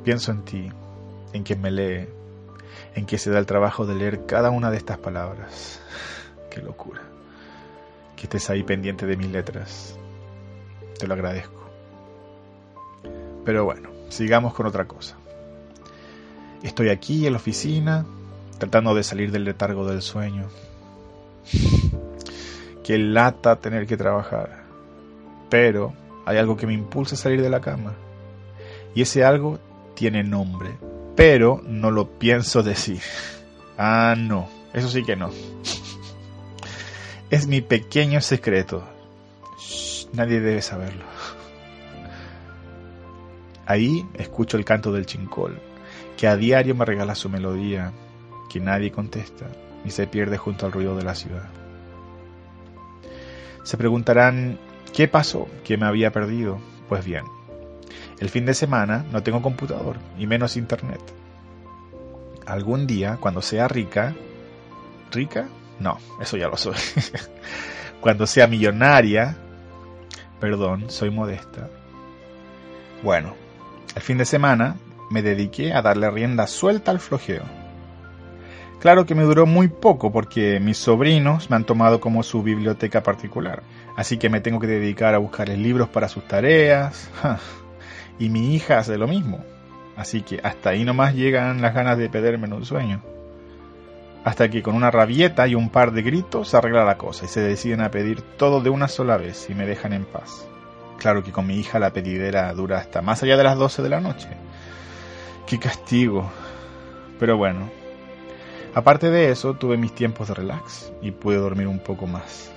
Pienso 0.04 0.32
en 0.32 0.44
ti, 0.44 0.72
en 1.34 1.44
quien 1.44 1.62
me 1.62 1.72
lee, 1.72 2.08
en 2.96 3.06
que 3.06 3.18
se 3.18 3.32
da 3.32 3.40
el 3.40 3.46
trabajo 3.46 3.86
de 3.86 3.96
leer 3.96 4.26
cada 4.26 4.52
una 4.52 4.70
de 4.70 4.78
estas 4.78 5.00
palabras. 5.00 5.82
Qué 6.52 6.62
locura. 6.62 7.02
Que 8.16 8.24
estés 8.24 8.50
ahí 8.50 8.64
pendiente 8.64 9.06
de 9.06 9.18
mis 9.18 9.32
letras. 9.32 9.98
Te 11.00 11.08
lo 11.08 11.16
agradezco. 11.16 11.62
Pero 13.44 13.66
bueno, 13.66 13.90
sigamos 14.12 14.54
con 14.54 14.68
otra 14.68 14.86
cosa. 14.86 15.16
Estoy 16.62 16.90
aquí 16.90 17.26
en 17.26 17.34
la 17.34 17.40
oficina, 17.40 18.06
tratando 18.60 18.94
de 18.94 19.04
salir 19.04 19.32
del 19.32 19.46
letargo 19.46 19.88
del 19.88 20.04
sueño. 20.04 20.48
Qué 22.84 23.00
lata 23.00 23.56
tener 23.56 23.88
que 23.88 23.98
trabajar. 23.98 24.64
Pero 25.50 25.94
hay 26.26 26.38
algo 26.38 26.56
que 26.56 26.68
me 26.68 26.74
impulsa 26.74 27.16
a 27.16 27.18
salir 27.18 27.42
de 27.42 27.50
la 27.50 27.62
cama. 27.62 27.94
Y 28.94 29.02
ese 29.02 29.24
algo 29.24 29.58
tiene 29.96 30.24
nombre 30.24 30.78
pero 31.16 31.62
no 31.66 31.92
lo 31.92 32.08
pienso 32.18 32.64
decir. 32.64 33.02
Ah, 33.84 34.14
no, 34.16 34.48
eso 34.74 34.90
sí 34.90 35.04
que 35.04 35.16
no. 35.16 35.32
Es 37.32 37.48
mi 37.48 37.62
pequeño 37.62 38.22
secreto. 38.22 38.84
nadie 40.14 40.40
debe 40.40 40.62
saberlo. 40.62 41.04
Ahí 43.66 44.06
escucho 44.14 44.58
el 44.58 44.66
canto 44.66 44.92
del 44.92 45.06
chincol, 45.06 45.60
que 46.18 46.28
a 46.28 46.36
diario 46.36 46.76
me 46.76 46.86
regala 46.86 47.16
su 47.16 47.30
melodía, 47.30 47.92
que 48.50 48.60
nadie 48.60 48.92
contesta 48.92 49.48
y 49.86 49.92
se 49.92 50.08
pierde 50.08 50.38
junto 50.38 50.66
al 50.66 50.72
ruido 50.72 50.96
de 50.96 51.04
la 51.04 51.16
ciudad. 51.16 51.50
Se 53.64 53.78
preguntarán, 53.78 54.58
¿qué 54.94 55.08
pasó? 55.08 55.48
¿Qué 55.64 55.78
me 55.78 55.86
había 55.86 56.12
perdido? 56.12 56.60
Pues 56.90 57.06
bien, 57.06 57.24
el 58.20 58.30
fin 58.30 58.46
de 58.46 58.54
semana 58.54 59.06
no 59.12 59.24
tengo 59.24 59.42
computador 59.42 59.98
y 60.18 60.28
menos 60.28 60.58
internet. 60.58 61.02
Algún 62.46 62.88
día, 62.88 63.18
cuando 63.20 63.42
sea 63.42 63.68
rica, 63.68 64.16
¿rica? 65.12 65.48
No, 65.80 65.98
eso 66.20 66.38
ya 66.38 66.48
lo 66.48 66.58
soy. 66.58 66.76
cuando 68.02 68.28
sea 68.28 68.48
millonaria, 68.48 69.38
perdón, 70.40 70.90
soy 70.90 71.10
modesta. 71.10 71.70
Bueno, 73.04 73.36
el 73.96 74.02
fin 74.02 74.18
de 74.18 74.26
semana 74.26 74.76
me 75.10 75.22
dediqué 75.22 75.74
a 75.74 75.82
darle 75.82 76.10
rienda 76.10 76.48
suelta 76.48 76.92
al 76.92 77.00
flojeo. 77.00 77.44
Claro 78.80 79.06
que 79.06 79.14
me 79.14 79.24
duró 79.24 79.46
muy 79.46 79.68
poco 79.68 80.12
porque 80.12 80.60
mis 80.60 80.78
sobrinos 80.78 81.50
me 81.50 81.56
han 81.56 81.66
tomado 81.66 82.00
como 82.00 82.24
su 82.24 82.42
biblioteca 82.42 83.04
particular, 83.04 83.62
así 83.96 84.18
que 84.18 84.30
me 84.30 84.42
tengo 84.42 84.60
que 84.60 84.68
dedicar 84.68 85.14
a 85.14 85.20
buscarles 85.20 85.60
libros 85.60 85.90
para 85.90 86.08
sus 86.08 86.28
tareas. 86.28 87.10
Y 88.20 88.30
mi 88.30 88.54
hija 88.54 88.78
hace 88.78 89.00
lo 89.00 89.08
mismo. 89.08 89.44
Así 89.96 90.22
que 90.22 90.40
hasta 90.44 90.70
ahí 90.70 90.86
nomás 90.86 91.16
llegan 91.16 91.60
las 91.60 91.74
ganas 91.74 91.98
de 91.98 92.08
pedirme 92.08 92.46
en 92.46 92.54
un 92.54 92.66
sueño. 92.66 93.02
Hasta 94.24 94.48
que 94.48 94.62
con 94.62 94.76
una 94.76 94.92
rabieta 94.92 95.48
y 95.48 95.56
un 95.56 95.70
par 95.70 95.92
de 95.92 96.04
gritos 96.04 96.50
se 96.50 96.58
arregla 96.58 96.86
la 96.86 97.00
cosa 97.00 97.26
y 97.26 97.30
se 97.30 97.42
deciden 97.42 97.82
a 97.82 97.90
pedir 97.90 98.22
todo 98.22 98.62
de 98.62 98.70
una 98.70 98.88
sola 98.88 99.18
vez 99.18 99.50
y 99.50 99.56
me 99.56 99.66
dejan 99.66 99.94
en 99.94 100.06
paz. 100.06 100.48
Claro 101.02 101.24
que 101.24 101.32
con 101.32 101.48
mi 101.48 101.56
hija 101.56 101.80
la 101.80 101.94
pedidera 101.94 102.54
dura 102.54 102.78
hasta 102.78 103.02
más 103.02 103.24
allá 103.24 103.36
de 103.36 103.44
las 103.44 103.58
12 103.58 103.82
de 103.82 103.90
la 103.90 104.00
noche. 104.00 104.28
¡Qué 105.48 105.58
castigo! 105.58 106.32
Pero 107.20 107.38
bueno, 107.38 107.72
aparte 108.76 109.10
de 109.10 109.32
eso 109.32 109.56
tuve 109.56 109.78
mis 109.78 109.96
tiempos 109.96 110.28
de 110.28 110.36
relax 110.36 110.94
y 111.02 111.10
pude 111.10 111.38
dormir 111.38 111.66
un 111.66 111.80
poco 111.80 112.06
más. 112.06 112.52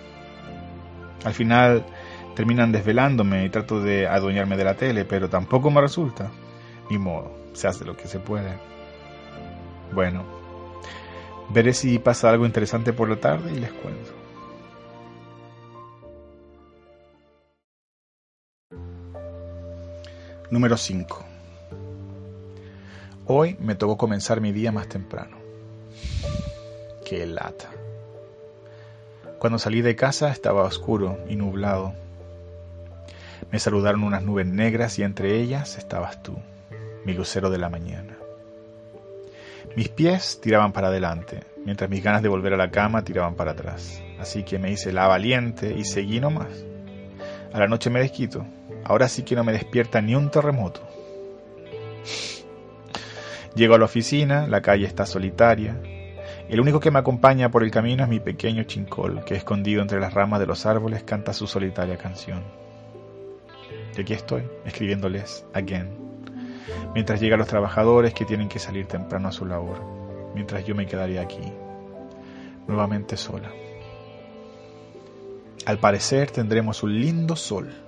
Al 1.25 1.33
final 1.33 1.87
terminan 2.37 2.71
desvelándome 2.71 3.47
y 3.47 3.49
trato 3.49 3.81
de 3.81 4.07
adueñarme 4.07 4.59
de 4.59 4.65
la 4.65 4.75
tele, 4.75 5.07
pero 5.07 5.31
tampoco 5.31 5.71
me 5.71 5.81
resulta. 5.81 6.31
Ni 6.91 6.99
modo, 6.99 7.33
se 7.55 7.67
hace 7.67 7.87
lo 7.87 7.97
que 7.97 8.09
se 8.09 8.19
puede. 8.19 8.59
Bueno, 9.95 10.23
veré 11.49 11.73
si 11.73 11.99
pasa 11.99 12.29
algo 12.29 12.45
interesante 12.45 12.93
por 12.93 13.09
la 13.09 13.17
tarde 13.17 13.53
y 13.55 13.61
les 13.61 13.73
cuento. 13.73 14.13
Número 20.55 20.77
5. 20.77 21.25
Hoy 23.27 23.57
me 23.59 23.75
tocó 23.75 23.97
comenzar 23.97 24.41
mi 24.41 24.53
día 24.53 24.71
más 24.71 24.89
temprano. 24.89 25.37
Qué 27.05 27.27
lata. 27.27 27.71
Cuando 29.41 29.59
salí 29.59 29.83
de 29.83 29.97
casa 29.97 30.31
estaba 30.31 30.63
oscuro 30.63 31.19
y 31.29 31.35
nublado 31.35 31.95
me 33.51 33.59
saludaron 33.59 34.05
unas 34.05 34.23
nubes 34.23 34.47
negras 34.47 34.97
y 35.01 35.03
entre 35.03 35.41
ellas 35.41 35.77
estabas 35.77 36.23
tú, 36.23 36.37
mi 37.05 37.15
lucero 37.15 37.51
de 37.51 37.59
la 37.59 37.69
mañana. 37.69 38.17
Mis 39.75 39.89
pies 39.89 40.41
tiraban 40.41 40.73
para 40.73 40.87
adelante, 40.87 41.43
mientras 41.65 41.91
mis 41.91 42.05
ganas 42.05 42.23
de 42.23 42.29
volver 42.29 42.55
a 42.55 42.59
la 42.59 42.71
cama 42.71 43.03
tiraban 43.03 43.35
para 43.35 43.51
atrás. 43.51 44.01
Así 44.21 44.45
que 44.45 44.61
me 44.61 44.71
hice 44.71 44.93
la 44.93 45.09
valiente 45.09 45.75
y 45.77 45.85
seguí 45.85 46.21
nomás. 46.21 46.65
A 47.53 47.59
la 47.59 47.67
noche 47.67 47.91
me 47.91 47.99
desquito. 47.99 48.47
Ahora 48.85 49.09
sí 49.09 49.23
que 49.23 49.35
no 49.35 49.45
me 49.45 49.53
despierta 49.53 50.01
ni 50.01 50.15
un 50.15 50.31
terremoto. 50.31 50.81
Llego 53.55 53.75
a 53.75 53.79
la 53.79 53.85
oficina, 53.85 54.47
la 54.47 54.61
calle 54.63 54.87
está 54.87 55.07
solitaria. 55.07 55.81
El 56.49 56.61
único 56.61 56.81
que 56.81 56.91
me 56.91 56.99
acompaña 56.99 57.51
por 57.51 57.63
el 57.63 57.71
camino 57.71 58.03
es 58.03 58.09
mi 58.09 58.21
pequeño 58.21 58.65
chincol, 58.65 59.25
que 59.25 59.35
escondido 59.35 59.81
entre 59.81 60.01
las 60.01 60.13
ramas 60.13 60.41
de 60.41 60.47
los 60.47 60.67
árboles 60.67 61.05
canta 61.05 61.33
su 61.33 61.47
solitaria 61.47 61.97
canción. 61.97 62.43
Y 63.97 64.01
aquí 64.01 64.13
estoy, 64.13 64.43
escribiéndoles 64.65 65.47
again. 65.55 65.89
Mientras 66.95 67.21
llegan 67.21 67.39
los 67.39 67.49
trabajadores 67.49 68.13
que 68.13 68.25
tienen 68.25 68.49
que 68.49 68.59
salir 68.59 68.87
temprano 68.87 69.29
a 69.29 69.33
su 69.33 69.47
labor. 69.47 69.81
Mientras 70.35 70.65
yo 70.67 70.75
me 70.75 70.87
quedaría 70.87 71.23
aquí, 71.23 71.53
nuevamente 72.67 73.17
sola. 73.17 73.51
Al 75.65 75.79
parecer 75.79 76.31
tendremos 76.31 76.83
un 76.83 77.01
lindo 77.01 77.37
sol. 77.37 77.84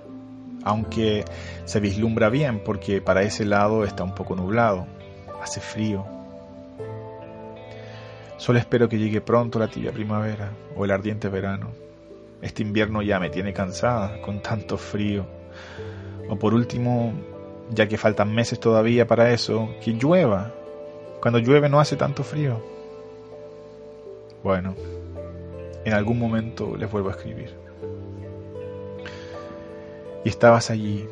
Aunque 0.63 1.25
se 1.65 1.79
vislumbra 1.79 2.29
bien 2.29 2.59
porque 2.63 3.01
para 3.01 3.23
ese 3.23 3.45
lado 3.45 3.83
está 3.83 4.03
un 4.03 4.15
poco 4.15 4.35
nublado, 4.35 4.87
hace 5.41 5.59
frío. 5.59 6.05
Solo 8.37 8.59
espero 8.59 8.87
que 8.87 8.99
llegue 8.99 9.21
pronto 9.21 9.57
la 9.57 9.67
tibia 9.67 9.91
primavera 9.91 10.51
o 10.75 10.85
el 10.85 10.91
ardiente 10.91 11.27
verano. 11.27 11.71
Este 12.41 12.61
invierno 12.61 13.01
ya 13.01 13.19
me 13.19 13.29
tiene 13.29 13.51
cansada 13.51 14.21
con 14.21 14.41
tanto 14.41 14.77
frío. 14.77 15.25
O 16.29 16.37
por 16.37 16.53
último, 16.53 17.13
ya 17.71 17.87
que 17.87 17.97
faltan 17.97 18.33
meses 18.33 18.59
todavía 18.59 19.07
para 19.07 19.31
eso, 19.31 19.69
que 19.83 19.93
llueva. 19.93 20.53
Cuando 21.19 21.39
llueve 21.39 21.67
no 21.67 21.79
hace 21.79 21.95
tanto 21.95 22.23
frío. 22.23 22.63
Bueno, 24.43 24.75
en 25.83 25.93
algún 25.93 26.19
momento 26.19 26.77
les 26.77 26.91
vuelvo 26.91 27.09
a 27.09 27.13
escribir. 27.13 27.66
Y 30.23 30.29
estabas 30.29 30.69
allí, 30.69 31.07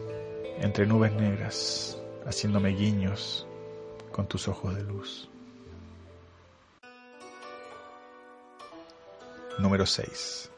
entre 0.59 0.85
nubes 0.85 1.13
negras, 1.13 1.97
haciéndome 2.25 2.69
guiños 2.69 3.47
con 4.11 4.27
tus 4.27 4.47
ojos 4.47 4.75
de 4.75 4.83
luz. 4.83 5.29
Número 9.57 9.85
6. 9.85 10.51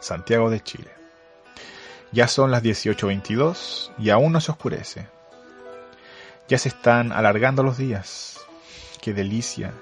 Santiago 0.00 0.50
de 0.50 0.60
Chile. 0.60 0.90
Ya 2.10 2.28
son 2.28 2.50
las 2.50 2.62
18.22 2.62 3.92
y 3.98 4.10
aún 4.10 4.32
no 4.32 4.40
se 4.40 4.50
oscurece. 4.50 5.06
Ya 6.48 6.58
se 6.58 6.68
están 6.68 7.12
alargando 7.12 7.62
los 7.62 7.78
días. 7.78 8.40
Qué 9.00 9.12
delicia. 9.12 9.72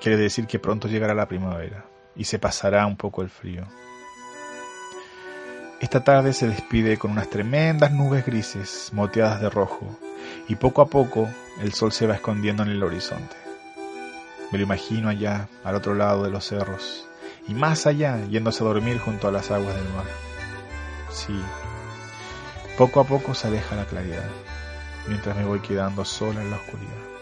Quiere 0.00 0.16
decir 0.16 0.46
que 0.46 0.58
pronto 0.58 0.88
llegará 0.88 1.14
la 1.14 1.28
primavera 1.28 1.84
y 2.14 2.24
se 2.24 2.38
pasará 2.38 2.86
un 2.86 2.96
poco 2.96 3.22
el 3.22 3.28
frío. 3.28 3.66
Esta 5.80 6.02
tarde 6.02 6.32
se 6.32 6.48
despide 6.48 6.96
con 6.96 7.12
unas 7.12 7.30
tremendas 7.30 7.92
nubes 7.92 8.26
grises 8.26 8.90
moteadas 8.92 9.40
de 9.40 9.48
rojo 9.48 9.86
y 10.48 10.56
poco 10.56 10.82
a 10.82 10.86
poco 10.86 11.28
el 11.60 11.72
sol 11.72 11.92
se 11.92 12.08
va 12.08 12.16
escondiendo 12.16 12.64
en 12.64 12.70
el 12.70 12.82
horizonte. 12.82 13.36
Me 14.50 14.58
lo 14.58 14.64
imagino 14.64 15.08
allá, 15.08 15.48
al 15.62 15.76
otro 15.76 15.94
lado 15.94 16.24
de 16.24 16.30
los 16.30 16.44
cerros, 16.44 17.06
y 17.46 17.54
más 17.54 17.86
allá 17.86 18.18
yéndose 18.26 18.64
a 18.64 18.66
dormir 18.66 18.98
junto 18.98 19.28
a 19.28 19.32
las 19.32 19.52
aguas 19.52 19.74
del 19.76 19.88
mar. 19.94 20.06
Sí, 21.12 21.40
poco 22.76 22.98
a 23.00 23.04
poco 23.04 23.34
se 23.34 23.46
aleja 23.46 23.76
la 23.76 23.84
claridad, 23.84 24.28
mientras 25.06 25.36
me 25.36 25.44
voy 25.44 25.60
quedando 25.60 26.04
sola 26.04 26.42
en 26.42 26.50
la 26.50 26.56
oscuridad. 26.56 27.17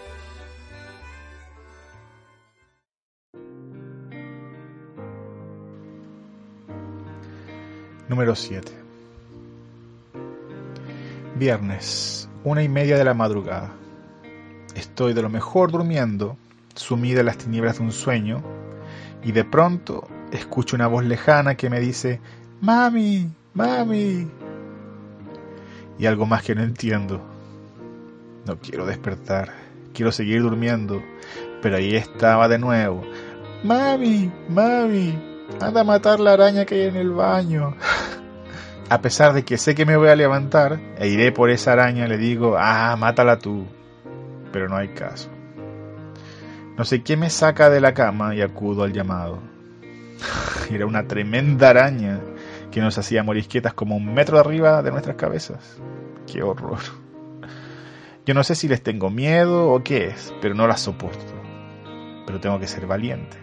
Número 8.09 8.37
7. 8.37 8.73
Viernes, 11.35 12.29
una 12.45 12.63
y 12.63 12.69
media 12.69 12.97
de 12.97 13.05
la 13.05 13.15
madrugada. 13.15 13.73
Estoy 14.77 15.13
de 15.13 15.23
lo 15.23 15.29
mejor 15.29 15.73
durmiendo, 15.73 16.37
sumida 16.77 17.21
en 17.21 17.27
las 17.27 17.39
tinieblas 17.39 17.79
de 17.79 17.85
un 17.85 17.93
sueño, 17.93 18.45
y 19.25 19.33
de 19.33 19.45
pronto 19.45 20.07
escucho 20.31 20.77
una 20.77 20.87
voz 20.87 21.05
lejana 21.05 21.57
que 21.57 21.69
me 21.69 21.81
dice, 21.81 22.21
Mami, 22.61 23.29
mami. 23.55 24.29
Y 25.99 26.07
algo 26.07 26.27
más 26.27 26.45
que 26.45 26.55
no 26.55 26.63
entiendo. 26.63 27.21
No 28.47 28.57
quiero 28.61 28.87
despertar, 28.87 29.53
quiero 29.93 30.13
seguir 30.13 30.43
durmiendo, 30.43 31.03
pero 31.61 31.77
ahí 31.77 31.97
estaba 31.97 32.47
de 32.47 32.59
nuevo. 32.59 33.03
Mami, 33.65 34.31
mami, 34.49 35.19
anda 35.61 35.81
a 35.81 35.85
matar 35.85 36.21
la 36.21 36.35
araña 36.35 36.65
que 36.65 36.77
hay 36.77 36.83
en 36.89 36.97
el 36.97 37.11
baño. 37.11 37.75
A 38.89 39.01
pesar 39.01 39.33
de 39.33 39.45
que 39.45 39.59
sé 39.59 39.75
que 39.75 39.85
me 39.85 39.97
voy 39.97 40.09
a 40.09 40.17
levantar 40.17 40.79
e 40.99 41.09
iré 41.09 41.33
por 41.33 41.51
esa 41.51 41.73
araña, 41.73 42.07
le 42.07 42.19
digo, 42.19 42.57
ah, 42.59 42.95
mátala 42.97 43.39
tú. 43.39 43.67
Pero 44.53 44.69
no 44.69 44.77
hay 44.77 44.89
caso. 44.89 45.29
No 46.77 46.85
sé 46.85 47.03
qué 47.03 47.17
me 47.17 47.31
saca 47.31 47.69
de 47.69 47.81
la 47.81 47.95
cama 47.95 48.35
y 48.35 48.43
acudo 48.43 48.85
al 48.85 48.93
llamado. 48.93 49.41
Era 50.71 50.87
una 50.87 51.07
tremenda 51.09 51.71
araña 51.71 52.21
que 52.71 52.81
nos 52.81 52.97
hacía 52.99 53.25
morisquetas 53.25 53.75
como 53.75 53.97
un 53.97 54.15
metro 54.15 54.39
arriba 54.39 54.83
de 54.83 54.93
nuestras 54.93 55.17
cabezas. 55.17 55.79
Qué 56.31 56.43
horror. 56.43 56.79
Yo 58.25 58.35
no 58.35 58.45
sé 58.45 58.55
si 58.55 58.69
les 58.69 58.83
tengo 58.83 59.11
miedo 59.11 59.69
o 59.73 59.83
qué 59.83 60.09
es, 60.09 60.33
pero 60.41 60.55
no 60.55 60.67
las 60.67 60.81
soporto. 60.81 61.35
Pero 62.27 62.41
tengo 62.41 62.59
que 62.61 62.67
ser 62.67 62.87
valiente. 62.87 63.37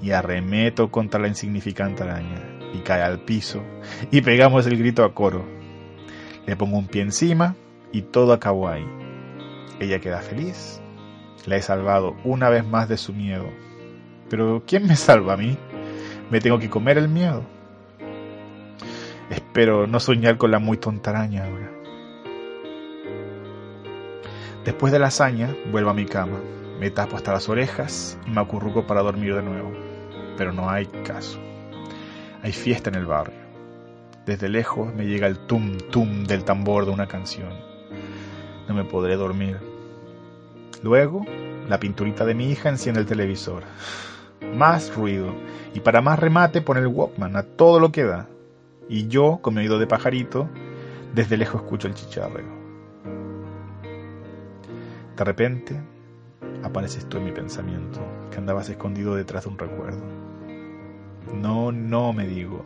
Y 0.00 0.12
arremeto 0.12 0.90
contra 0.90 1.20
la 1.20 1.28
insignificante 1.28 2.02
araña 2.02 2.55
y 2.76 2.80
cae 2.80 3.02
al 3.02 3.20
piso 3.20 3.62
y 4.10 4.20
pegamos 4.20 4.66
el 4.66 4.76
grito 4.76 5.04
a 5.04 5.14
coro. 5.14 5.44
Le 6.46 6.56
pongo 6.56 6.76
un 6.76 6.86
pie 6.86 7.02
encima 7.02 7.56
y 7.92 8.02
todo 8.02 8.32
acabó 8.32 8.68
ahí. 8.68 8.86
Ella 9.80 10.00
queda 10.00 10.20
feliz. 10.20 10.80
La 11.46 11.56
he 11.56 11.62
salvado 11.62 12.16
una 12.24 12.48
vez 12.50 12.66
más 12.66 12.88
de 12.88 12.96
su 12.96 13.12
miedo. 13.12 13.48
Pero 14.28 14.62
¿quién 14.66 14.86
me 14.86 14.96
salva 14.96 15.34
a 15.34 15.36
mí? 15.36 15.56
Me 16.30 16.40
tengo 16.40 16.58
que 16.58 16.70
comer 16.70 16.98
el 16.98 17.08
miedo. 17.08 17.44
Espero 19.30 19.86
no 19.86 20.00
soñar 20.00 20.36
con 20.36 20.50
la 20.50 20.58
muy 20.58 20.76
tonta 20.76 21.10
araña 21.10 21.44
ahora. 21.44 21.70
Después 24.64 24.92
de 24.92 24.98
la 24.98 25.06
hazaña, 25.06 25.54
vuelvo 25.70 25.90
a 25.90 25.94
mi 25.94 26.06
cama, 26.06 26.40
me 26.80 26.90
tapo 26.90 27.16
hasta 27.16 27.32
las 27.32 27.48
orejas 27.48 28.18
y 28.26 28.30
me 28.30 28.40
acurruco 28.40 28.86
para 28.86 29.02
dormir 29.02 29.34
de 29.34 29.42
nuevo. 29.42 29.72
Pero 30.36 30.52
no 30.52 30.68
hay 30.68 30.86
caso. 30.86 31.45
Hay 32.46 32.52
fiesta 32.52 32.90
en 32.90 32.94
el 32.94 33.06
barrio. 33.06 33.40
Desde 34.24 34.48
lejos 34.48 34.94
me 34.94 35.04
llega 35.04 35.26
el 35.26 35.36
tum 35.36 35.78
tum 35.90 36.22
del 36.22 36.44
tambor 36.44 36.86
de 36.86 36.92
una 36.92 37.08
canción. 37.08 37.48
No 38.68 38.74
me 38.74 38.84
podré 38.84 39.16
dormir. 39.16 39.58
Luego, 40.80 41.26
la 41.68 41.80
pinturita 41.80 42.24
de 42.24 42.36
mi 42.36 42.48
hija 42.48 42.68
enciende 42.68 43.00
el 43.00 43.06
televisor. 43.08 43.64
Más 44.54 44.94
ruido. 44.94 45.34
Y 45.74 45.80
para 45.80 46.02
más 46.02 46.20
remate 46.20 46.62
pone 46.62 46.78
el 46.78 46.86
Walkman 46.86 47.34
a 47.34 47.42
todo 47.42 47.80
lo 47.80 47.90
que 47.90 48.04
da. 48.04 48.28
Y 48.88 49.08
yo, 49.08 49.40
con 49.42 49.54
mi 49.54 49.62
oído 49.62 49.80
de 49.80 49.88
pajarito, 49.88 50.48
desde 51.16 51.36
lejos 51.36 51.62
escucho 51.62 51.88
el 51.88 51.94
chicharreo. 51.94 52.46
De 55.16 55.24
repente, 55.24 55.80
apareces 56.62 57.08
tú 57.08 57.16
en 57.16 57.24
mi 57.24 57.32
pensamiento, 57.32 57.98
que 58.30 58.38
andabas 58.38 58.68
escondido 58.68 59.16
detrás 59.16 59.46
de 59.46 59.50
un 59.50 59.58
recuerdo. 59.58 60.15
No, 61.34 61.72
no, 61.72 62.12
me 62.12 62.26
digo. 62.26 62.64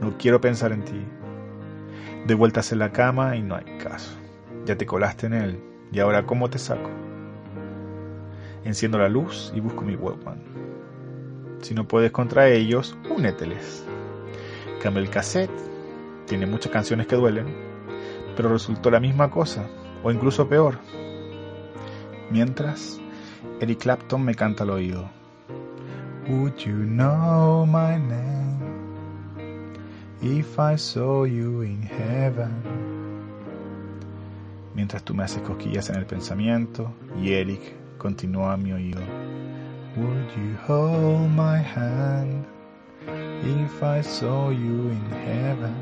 No 0.00 0.16
quiero 0.18 0.40
pensar 0.40 0.72
en 0.72 0.84
ti. 0.84 1.04
De 2.26 2.34
vueltas 2.34 2.72
en 2.72 2.78
la 2.78 2.92
cama 2.92 3.36
y 3.36 3.42
no 3.42 3.56
hay 3.56 3.64
caso. 3.78 4.16
Ya 4.64 4.76
te 4.76 4.86
colaste 4.86 5.26
en 5.26 5.34
él. 5.34 5.60
¿Y 5.92 6.00
ahora 6.00 6.26
cómo 6.26 6.50
te 6.50 6.58
saco? 6.58 6.90
Enciendo 8.64 8.98
la 8.98 9.08
luz 9.08 9.52
y 9.54 9.60
busco 9.60 9.82
mi 9.82 9.96
Walkman. 9.96 10.42
Si 11.60 11.74
no 11.74 11.88
puedes 11.88 12.12
contra 12.12 12.48
ellos, 12.48 12.96
úneteles. 13.10 13.84
Cambio 14.82 15.02
el 15.02 15.10
cassette. 15.10 15.50
Tiene 16.26 16.46
muchas 16.46 16.70
canciones 16.70 17.06
que 17.06 17.16
duelen. 17.16 17.46
Pero 18.36 18.50
resultó 18.50 18.90
la 18.90 19.00
misma 19.00 19.30
cosa. 19.30 19.66
O 20.02 20.12
incluso 20.12 20.48
peor. 20.48 20.78
Mientras, 22.30 23.00
Eric 23.60 23.80
Clapton 23.80 24.22
me 24.22 24.34
canta 24.34 24.64
al 24.64 24.70
oído. 24.70 25.08
Would 26.28 26.60
you 26.60 26.74
know 26.74 27.64
my 27.64 27.96
name 27.96 28.60
if 30.20 30.58
I 30.58 30.76
saw 30.76 31.24
you 31.24 31.62
in 31.62 31.80
heaven? 31.80 32.52
Mientras 34.74 35.02
tú 35.04 35.14
me 35.14 35.24
haces 35.24 35.40
cosquillas 35.40 35.88
en 35.88 35.96
el 35.96 36.04
pensamiento 36.04 36.92
y 37.16 37.32
Eric 37.32 37.96
continúa 37.96 38.52
a 38.52 38.56
mi 38.58 38.72
oído. 38.72 39.00
Would 39.96 40.30
you 40.36 40.54
hold 40.66 41.30
my 41.30 41.62
hand 41.62 42.44
if 43.42 43.82
I 43.82 44.02
saw 44.02 44.50
you 44.50 44.90
in 44.90 45.10
heaven? 45.24 45.74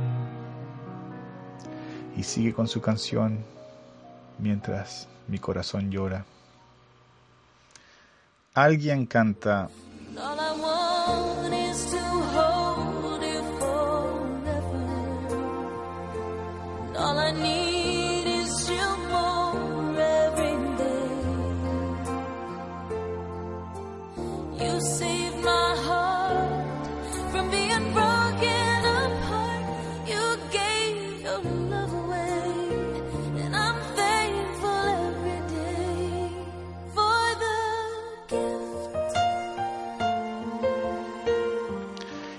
Y 2.16 2.22
sigue 2.22 2.54
con 2.54 2.68
su 2.68 2.80
canción 2.80 3.44
mientras 4.38 5.08
mi 5.26 5.40
corazón 5.40 5.90
llora. 5.90 6.24
Alguien 8.54 9.06
canta 9.06 9.68
all 16.98 17.18
I 17.18 17.30
need. 17.32 17.65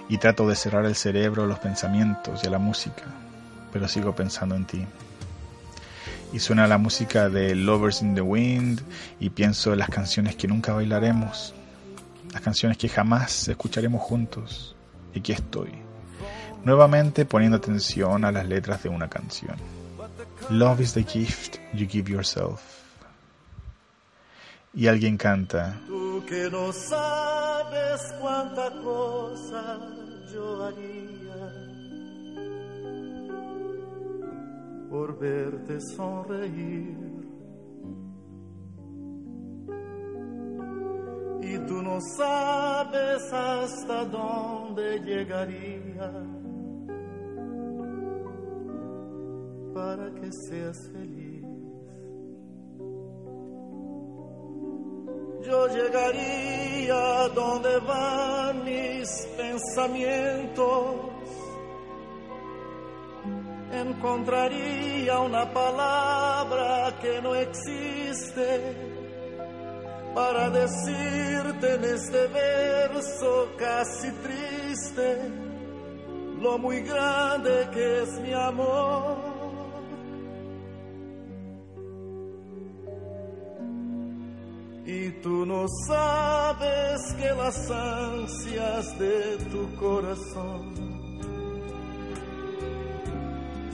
Y 0.09 0.17
trato 0.17 0.47
de 0.47 0.55
cerrar 0.55 0.85
el 0.85 0.95
cerebro 0.95 1.43
a 1.43 1.47
los 1.47 1.59
pensamientos 1.59 2.43
y 2.43 2.47
a 2.47 2.49
la 2.49 2.59
música 2.59 3.03
pero 3.71 3.87
sigo 3.87 4.15
pensando 4.15 4.55
en 4.55 4.65
ti. 4.65 4.85
Y 6.33 6.39
suena 6.39 6.67
la 6.67 6.77
música 6.77 7.29
de 7.29 7.55
Lovers 7.55 8.01
in 8.01 8.15
the 8.15 8.21
Wind 8.21 8.81
y 9.19 9.29
pienso 9.29 9.71
en 9.71 9.79
las 9.79 9.89
canciones 9.89 10.35
que 10.35 10.47
nunca 10.47 10.73
bailaremos, 10.73 11.53
las 12.33 12.41
canciones 12.41 12.77
que 12.77 12.89
jamás 12.89 13.47
escucharemos 13.47 14.01
juntos. 14.01 14.75
Y 15.13 15.19
aquí 15.19 15.31
estoy, 15.31 15.71
nuevamente 16.65 17.25
poniendo 17.25 17.57
atención 17.57 18.25
a 18.25 18.31
las 18.31 18.47
letras 18.47 18.83
de 18.83 18.89
una 18.89 19.07
canción. 19.09 19.55
Love 20.49 20.81
is 20.81 20.93
the 20.93 21.03
gift 21.03 21.57
you 21.73 21.87
give 21.87 22.11
yourself. 22.11 22.61
Y 24.73 24.87
alguien 24.87 25.17
canta. 25.17 25.77
Cuánta 28.19 28.69
cosa 28.81 29.79
yo 30.33 30.63
haría 30.63 31.07
por 34.89 35.17
verte 35.19 35.79
sonreír. 35.95 37.07
Y 41.41 41.59
tú 41.59 41.81
no 41.81 41.99
sabes 42.17 43.31
hasta 43.31 44.05
dónde 44.05 44.99
llegaría 44.99 46.11
para 49.73 50.13
que 50.15 50.29
seas 50.49 50.77
feliz. 50.91 51.26
Yo 55.47 55.67
llegaría 55.67 57.29
donde 57.33 57.79
van 57.79 58.65
mis 58.65 59.09
pensamientos 59.37 61.17
encontraría 63.71 65.19
una 65.19 65.45
palabra 65.53 66.97
que 67.01 67.21
no 67.21 67.33
existe 67.35 68.75
para 70.13 70.49
decirte 70.49 71.75
en 71.75 71.83
este 71.83 72.27
verso 72.27 73.49
casi 73.57 74.11
triste 74.11 75.31
lo 76.41 76.57
muy 76.57 76.81
grande 76.81 77.69
que 77.71 78.01
es 78.03 78.19
mi 78.19 78.33
amor. 78.33 79.36
Y 84.89 85.11
tú 85.21 85.45
no 85.45 85.65
sabes 85.85 87.13
que 87.15 87.29
las 87.33 87.69
ansias 87.69 88.97
de 88.97 89.37
tu 89.51 89.75
corazón 89.75 90.73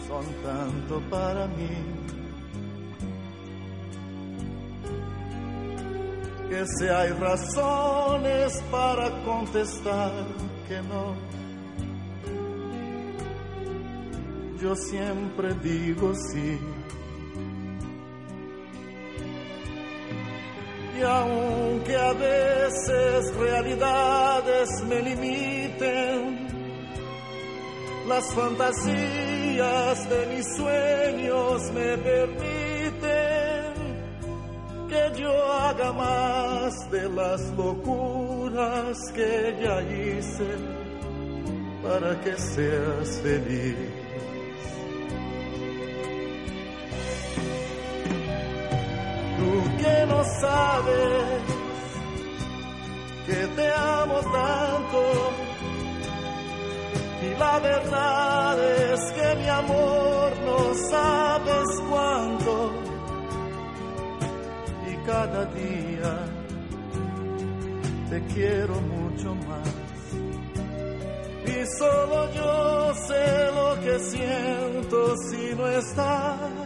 son 0.08 0.26
tanto 0.44 1.00
para 1.12 1.46
mí. 1.50 1.70
Que 6.50 6.66
si 6.66 6.86
hay 6.88 7.10
razones 7.12 8.64
para 8.72 9.12
contestar 9.24 10.12
que 10.68 10.82
no, 10.82 11.14
yo 14.60 14.76
siempre 14.76 15.54
digo 15.62 16.12
sí. 16.16 16.58
Aunque 21.04 21.96
a 21.96 22.14
veces 22.14 23.36
realidades 23.36 24.70
me 24.88 25.02
limiten, 25.02 26.48
las 28.08 28.34
fantasías 28.34 30.10
de 30.10 30.26
mis 30.28 30.46
sueños 30.56 31.72
me 31.72 31.98
permiten 31.98 33.74
que 34.90 35.20
yo 35.20 35.52
haga 35.52 35.92
más 35.94 36.92
de 36.92 37.10
las 37.10 37.42
locuras 37.58 38.98
que 39.14 39.58
ya 39.62 39.82
hice 39.82 40.48
para 41.84 42.20
que 42.22 42.38
seas 42.38 43.20
feliz. 43.22 43.93
No 50.06 50.24
sabes 50.24 51.42
que 53.26 53.48
te 53.56 53.74
amo 53.74 54.20
tanto 54.20 55.04
y 57.24 57.40
la 57.40 57.60
verdad 57.60 58.60
es 58.60 59.12
que 59.14 59.36
mi 59.36 59.48
amor 59.48 60.34
no 60.46 60.74
sabes 60.90 61.68
cuándo. 61.90 62.74
Y 64.92 65.06
cada 65.06 65.46
día 65.46 66.14
te 68.10 68.22
quiero 68.34 68.76
mucho 68.82 69.36
más. 69.36 69.74
Y 71.46 71.66
solo 71.78 72.34
yo 72.34 72.94
sé 73.08 73.52
lo 73.56 73.80
que 73.82 74.00
siento 74.00 75.16
si 75.30 75.56
no 75.56 75.68
estás. 75.68 76.63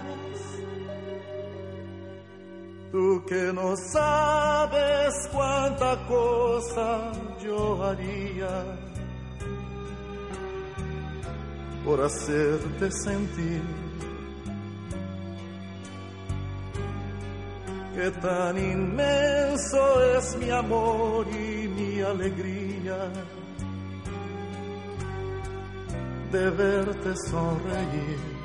Tú 2.92 3.24
que 3.28 3.52
no 3.54 3.76
sabes 3.76 5.14
cuánta 5.34 6.08
cosa 6.08 7.12
yo 7.44 7.84
haría 7.84 8.64
por 11.84 12.02
hacerte 12.02 12.92
sentir 12.92 13.62
que 17.98 18.12
tan 18.22 18.58
inmenso 18.58 20.04
es 20.18 20.38
mi 20.38 20.52
amor 20.52 21.26
y 21.28 21.68
mi 21.68 22.00
alegría 22.02 23.12
de 26.32 26.50
verte 26.52 27.14
sonreír. 27.30 28.37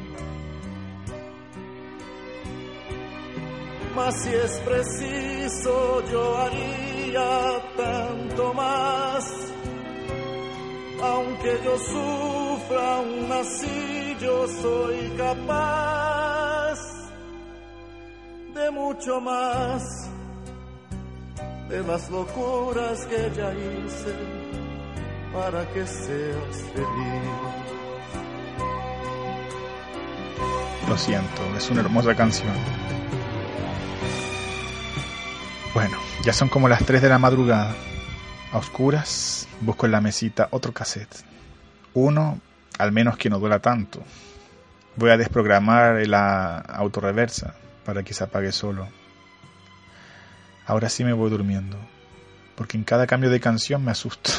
Mas 3.95 4.15
si 4.23 4.31
es 4.31 4.53
preciso 4.61 6.03
yo 6.11 6.39
haría 6.39 7.63
tanto 7.77 8.55
más, 8.55 9.25
aunque 11.03 11.61
yo 11.63 11.79
sufra 11.79 12.97
aún 12.97 13.33
así 13.33 14.17
yo 14.21 14.47
soy 14.49 15.13
capaz 15.19 16.79
de 18.55 18.71
mucho 18.71 19.21
más 19.21 19.83
de 21.69 21.83
las 21.83 22.11
locuras 22.11 23.05
que 23.07 23.31
ya 23.37 23.53
hice 23.53 24.15
para 25.33 25.67
que 25.73 25.87
seas 25.87 26.57
feliz. 26.75 27.53
Lo 30.89 30.99
siento, 30.99 31.43
es 31.57 31.71
una 31.71 31.81
hermosa 31.81 32.15
canción. 32.15 32.53
Bueno, 35.75 35.97
ya 36.23 36.35
son 36.35 36.51
como 36.51 36.69
las 36.69 36.85
3 36.85 37.01
de 37.01 37.09
la 37.09 37.19
madrugada. 37.19 37.75
A 38.53 38.59
oscuras, 38.59 39.49
busco 39.63 39.87
en 39.87 39.93
la 39.93 40.03
mesita 40.03 40.49
otro 40.51 40.75
cassette. 40.75 41.25
Uno 41.95 42.41
al 42.79 42.93
menos 42.93 43.17
que 43.17 43.31
no 43.31 43.39
duela 43.39 43.61
tanto. 43.61 44.03
Voy 44.97 45.09
a 45.09 45.17
desprogramar 45.17 46.07
la 46.07 46.59
autorreversa 46.59 47.55
para 47.87 48.03
que 48.03 48.13
se 48.13 48.25
apague 48.25 48.53
solo. 48.53 48.87
Ahora 50.67 50.91
sí 50.91 51.05
me 51.05 51.15
voy 51.15 51.31
durmiendo, 51.31 51.79
porque 52.55 52.77
en 52.77 52.85
cada 52.85 53.07
cambio 53.07 53.31
de 53.31 53.41
canción 53.41 53.83
me 53.83 53.93
asusto. 53.93 54.31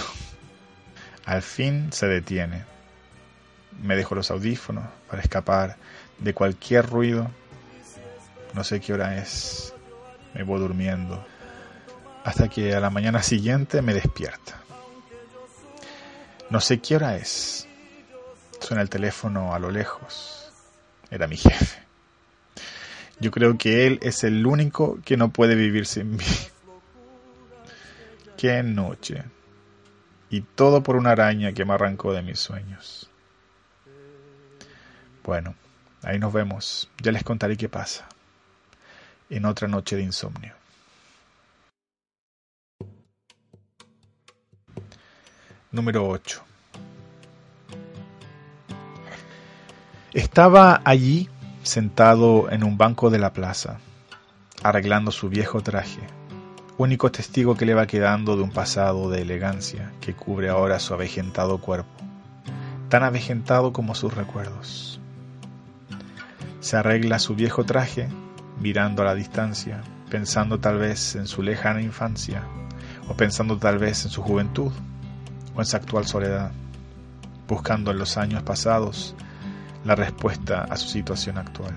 Al 1.25 1.41
fin 1.41 1.91
se 1.91 2.07
detiene. 2.07 2.63
Me 3.81 3.95
dejo 3.95 4.13
los 4.13 4.29
audífonos 4.29 4.85
para 5.09 5.23
escapar 5.23 5.77
de 6.19 6.33
cualquier 6.35 6.87
ruido. 6.87 7.31
No 8.53 8.63
sé 8.63 8.79
qué 8.79 8.93
hora 8.93 9.17
es. 9.17 9.73
Me 10.33 10.43
voy 10.43 10.59
durmiendo. 10.59 11.25
Hasta 12.23 12.47
que 12.47 12.73
a 12.73 12.79
la 12.79 12.89
mañana 12.89 13.21
siguiente 13.21 13.81
me 13.81 13.93
despierta. 13.93 14.61
No 16.49 16.59
sé 16.59 16.79
qué 16.79 16.95
hora 16.95 17.17
es. 17.17 17.67
Suena 18.59 18.81
el 18.81 18.89
teléfono 18.89 19.53
a 19.53 19.59
lo 19.59 19.71
lejos. 19.71 20.51
Era 21.11 21.27
mi 21.27 21.37
jefe. 21.37 21.79
Yo 23.19 23.31
creo 23.31 23.57
que 23.57 23.87
él 23.87 23.99
es 24.01 24.23
el 24.23 24.45
único 24.45 24.99
que 25.05 25.17
no 25.17 25.29
puede 25.29 25.55
vivir 25.55 25.85
sin 25.85 26.15
mí. 26.15 26.25
Qué 28.37 28.63
noche. 28.63 29.23
Y 30.29 30.41
todo 30.41 30.83
por 30.83 30.95
una 30.95 31.11
araña 31.11 31.53
que 31.53 31.65
me 31.65 31.73
arrancó 31.73 32.13
de 32.13 32.23
mis 32.23 32.39
sueños. 32.39 33.09
Bueno, 35.23 35.55
ahí 36.01 36.19
nos 36.19 36.33
vemos. 36.33 36.89
Ya 37.01 37.11
les 37.11 37.23
contaré 37.23 37.55
qué 37.55 37.69
pasa. 37.69 38.07
En 39.29 39.45
otra 39.45 39.67
noche 39.67 39.95
de 39.95 40.03
insomnio. 40.03 40.53
Número 45.71 46.07
8. 46.07 46.43
Estaba 50.13 50.81
allí, 50.85 51.27
sentado 51.63 52.51
en 52.51 52.63
un 52.63 52.77
banco 52.77 53.09
de 53.09 53.17
la 53.17 53.33
plaza, 53.33 53.79
arreglando 54.61 55.09
su 55.09 55.29
viejo 55.29 55.61
traje, 55.61 56.01
único 56.77 57.11
testigo 57.11 57.55
que 57.55 57.65
le 57.65 57.73
va 57.73 57.87
quedando 57.87 58.37
de 58.37 58.43
un 58.43 58.51
pasado 58.51 59.09
de 59.09 59.23
elegancia 59.23 59.91
que 59.99 60.13
cubre 60.13 60.49
ahora 60.49 60.79
su 60.79 60.93
avejentado 60.93 61.57
cuerpo, 61.57 61.89
tan 62.89 63.01
avejentado 63.01 63.73
como 63.73 63.95
sus 63.95 64.13
recuerdos. 64.13 64.99
Se 66.59 66.77
arregla 66.77 67.17
su 67.17 67.33
viejo 67.33 67.63
traje, 67.63 68.07
mirando 68.63 69.01
a 69.01 69.05
la 69.05 69.13
distancia, 69.13 69.81
pensando 70.09 70.57
tal 70.57 70.77
vez 70.77 71.15
en 71.15 71.27
su 71.27 71.43
lejana 71.43 71.81
infancia, 71.81 72.43
o 73.09 73.13
pensando 73.13 73.57
tal 73.57 73.77
vez 73.77 74.05
en 74.05 74.09
su 74.09 74.23
juventud, 74.23 74.71
o 75.53 75.59
en 75.59 75.65
su 75.65 75.75
actual 75.75 76.07
soledad, 76.07 76.51
buscando 77.45 77.91
en 77.91 77.97
los 77.97 78.15
años 78.15 78.41
pasados 78.43 79.15
la 79.83 79.95
respuesta 79.95 80.61
a 80.61 80.77
su 80.77 80.87
situación 80.87 81.37
actual. 81.37 81.73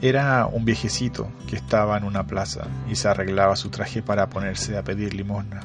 Era 0.00 0.46
un 0.46 0.64
viejecito 0.64 1.30
que 1.46 1.56
estaba 1.56 1.98
en 1.98 2.04
una 2.04 2.26
plaza 2.26 2.66
y 2.90 2.96
se 2.96 3.06
arreglaba 3.06 3.56
su 3.56 3.68
traje 3.68 4.02
para 4.02 4.30
ponerse 4.30 4.78
a 4.78 4.82
pedir 4.82 5.12
limosna. 5.12 5.60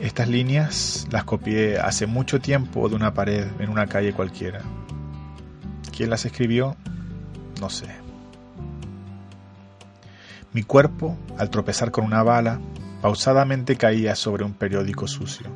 Estas 0.00 0.28
líneas 0.28 1.06
las 1.10 1.24
copié 1.24 1.78
hace 1.78 2.06
mucho 2.06 2.40
tiempo 2.40 2.88
de 2.88 2.94
una 2.94 3.12
pared 3.12 3.46
en 3.58 3.68
una 3.68 3.86
calle 3.86 4.14
cualquiera. 4.14 4.62
¿Quién 5.94 6.08
las 6.08 6.24
escribió? 6.24 6.74
No 7.60 7.68
sé. 7.68 7.88
Mi 10.52 10.62
cuerpo, 10.62 11.16
al 11.38 11.50
tropezar 11.50 11.90
con 11.90 12.04
una 12.04 12.22
bala, 12.22 12.58
pausadamente 13.02 13.76
caía 13.76 14.16
sobre 14.16 14.44
un 14.44 14.54
periódico 14.54 15.06
sucio. 15.06 15.46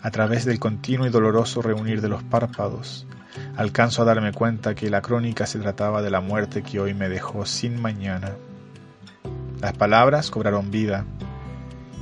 A 0.00 0.10
través 0.10 0.44
del 0.44 0.58
continuo 0.58 1.06
y 1.06 1.10
doloroso 1.10 1.62
reunir 1.62 2.00
de 2.00 2.08
los 2.08 2.24
párpados, 2.24 3.06
alcanzo 3.56 4.02
a 4.02 4.04
darme 4.06 4.32
cuenta 4.32 4.74
que 4.74 4.90
la 4.90 5.02
crónica 5.02 5.46
se 5.46 5.60
trataba 5.60 6.02
de 6.02 6.10
la 6.10 6.20
muerte 6.20 6.62
que 6.62 6.80
hoy 6.80 6.94
me 6.94 7.08
dejó 7.08 7.46
sin 7.46 7.80
mañana. 7.80 8.32
Las 9.60 9.74
palabras 9.74 10.30
cobraron 10.30 10.72
vida 10.72 11.04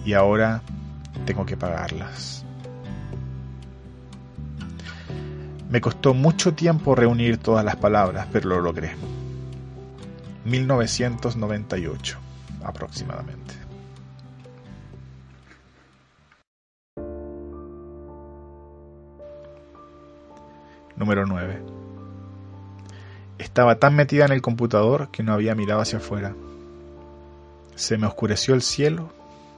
y 0.07 0.15
ahora 0.15 0.63
tengo 1.27 1.45
que 1.45 1.59
pagarlas. 1.59 2.40
Me 5.71 5.81
costó 5.81 6.15
mucho 6.15 6.53
tiempo 6.53 6.97
reunir 6.97 7.39
todas 7.39 7.65
las 7.65 7.77
palabras, 7.77 8.27
pero 8.33 8.49
lo 8.49 8.61
logré. 8.61 8.91
1998 10.45 12.19
aproximadamente. 12.65 13.55
Número 20.97 21.25
9. 21.25 21.63
Estaba 23.39 23.79
tan 23.79 23.95
metida 23.95 24.25
en 24.25 24.33
el 24.33 24.43
computador 24.43 25.11
que 25.13 25.23
no 25.23 25.33
había 25.33 25.55
mirado 25.55 25.81
hacia 25.81 25.99
afuera. 25.99 26.35
Se 27.77 27.97
me 27.97 28.09
oscureció 28.09 28.55
el 28.55 28.63
cielo 28.63 29.09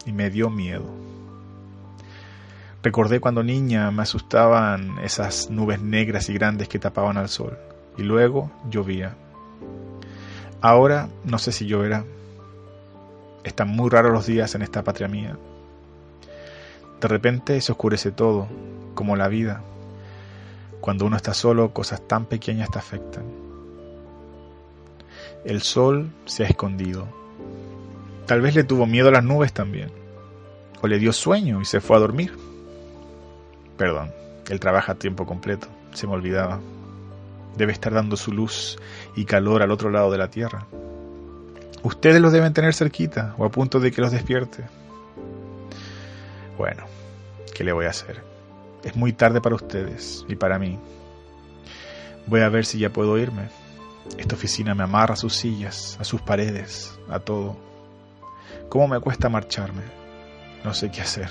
y 0.05 0.13
me 0.13 0.29
dio 0.29 0.51
miedo. 0.51 0.85
Recordé 2.83 3.21
cuando 3.21 3.45
niña 3.45 3.93
me 3.93 4.03
asustaban 4.03 4.99
esas 4.99 5.51
nubes 5.51 5.81
negras 5.81 6.29
y 6.29 6.35
grandes 6.35 6.69
que 6.69 6.81
tapaban 6.81 7.17
al 7.17 7.29
sol, 7.29 7.57
y 7.97 8.03
luego 8.03 8.51
llovía. 8.69 9.15
Ahora 10.61 11.09
no 11.25 11.39
sé 11.39 11.53
si 11.53 11.67
lloverá. 11.67 12.05
Están 13.45 13.69
muy 13.69 13.89
raros 13.89 14.13
los 14.13 14.27
días 14.27 14.55
en 14.57 14.63
esta 14.63 14.83
patria 14.83 15.07
mía. 15.07 15.37
De 17.01 17.09
repente 17.09 17.61
se 17.61 17.71
oscurece 17.71 18.11
todo, 18.11 18.49
como 18.95 19.15
la 19.15 19.29
vida. 19.29 19.63
Cuando 20.81 21.07
uno 21.07 21.17
está 21.17 21.35
solo, 21.35 21.73
cosas 21.73 22.07
tan 22.09 22.27
pequeñas 22.27 22.71
te 22.71 22.79
afectan. 22.81 23.25
El 25.45 25.63
sol 25.63 26.11
se 26.25 26.45
ha 26.45 26.49
escondido. 26.49 27.07
Tal 28.27 28.41
vez 28.41 28.57
le 28.57 28.65
tuvo 28.65 28.87
miedo 28.87 29.09
a 29.09 29.13
las 29.13 29.25
nubes 29.25 29.53
también. 29.53 29.93
O 30.81 30.89
le 30.89 30.99
dio 30.99 31.13
sueño 31.13 31.61
y 31.61 31.65
se 31.65 31.81
fue 31.81 31.97
a 31.97 32.01
dormir. 32.01 32.42
Perdón, 33.83 34.13
él 34.49 34.61
trabaja 34.61 34.93
a 34.93 34.95
tiempo 34.95 35.27
completo, 35.27 35.67
se 35.93 36.07
me 36.07 36.13
olvidaba. 36.13 36.61
Debe 37.57 37.73
estar 37.73 37.93
dando 37.93 38.17
su 38.17 38.31
luz 38.31 38.79
y 39.17 39.25
calor 39.25 39.61
al 39.61 39.73
otro 39.73 39.91
lado 39.91 40.09
de 40.13 40.19
la 40.19 40.31
tierra. 40.31 40.69
Ustedes 41.83 42.21
los 42.21 42.31
deben 42.31 42.53
tener 42.53 42.75
cerquita 42.75 43.35
o 43.39 43.45
a 43.45 43.51
punto 43.51 43.81
de 43.81 43.91
que 43.91 44.01
los 44.01 44.13
despierte. 44.13 44.63
Bueno, 46.57 46.85
¿qué 47.57 47.65
le 47.65 47.73
voy 47.73 47.87
a 47.87 47.91
hacer? 47.91 48.23
Es 48.85 48.95
muy 48.95 49.15
tarde 49.15 49.41
para 49.41 49.57
ustedes 49.57 50.25
y 50.29 50.37
para 50.37 50.61
mí. 50.61 50.79
Voy 52.29 52.43
a 52.43 52.49
ver 52.51 52.65
si 52.65 52.79
ya 52.79 52.93
puedo 52.93 53.19
irme. 53.19 53.49
Esta 54.17 54.37
oficina 54.37 54.77
me 54.77 54.85
amarra 54.85 55.15
a 55.15 55.17
sus 55.17 55.35
sillas, 55.35 55.97
a 56.01 56.05
sus 56.05 56.23
paredes, 56.23 56.97
a 57.09 57.19
todo. 57.19 57.57
¿Cómo 58.69 58.87
me 58.87 59.01
cuesta 59.01 59.29
marcharme? 59.29 59.83
No 60.63 60.73
sé 60.73 60.89
qué 60.93 61.01
hacer. 61.01 61.31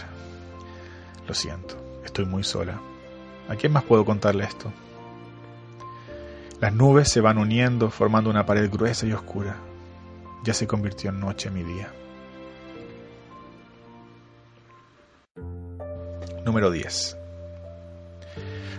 Lo 1.26 1.34
siento. 1.34 1.81
Estoy 2.06 2.26
muy 2.26 2.44
sola. 2.44 2.80
¿A 3.48 3.56
quién 3.56 3.72
más 3.72 3.84
puedo 3.84 4.06
contarle 4.06 4.44
esto? 4.44 4.72
Las 6.60 6.74
nubes 6.74 7.10
se 7.10 7.22
van 7.22 7.38
uniendo 7.38 7.90
formando 7.90 8.30
una 8.30 8.46
pared 8.46 8.70
gruesa 8.70 9.06
y 9.06 9.14
oscura. 9.14 9.58
Ya 10.44 10.54
se 10.54 10.68
convirtió 10.68 11.10
en 11.10 11.20
noche 11.20 11.50
mi 11.50 11.64
día. 11.64 11.92
Número 16.46 16.72
10. 16.72 17.18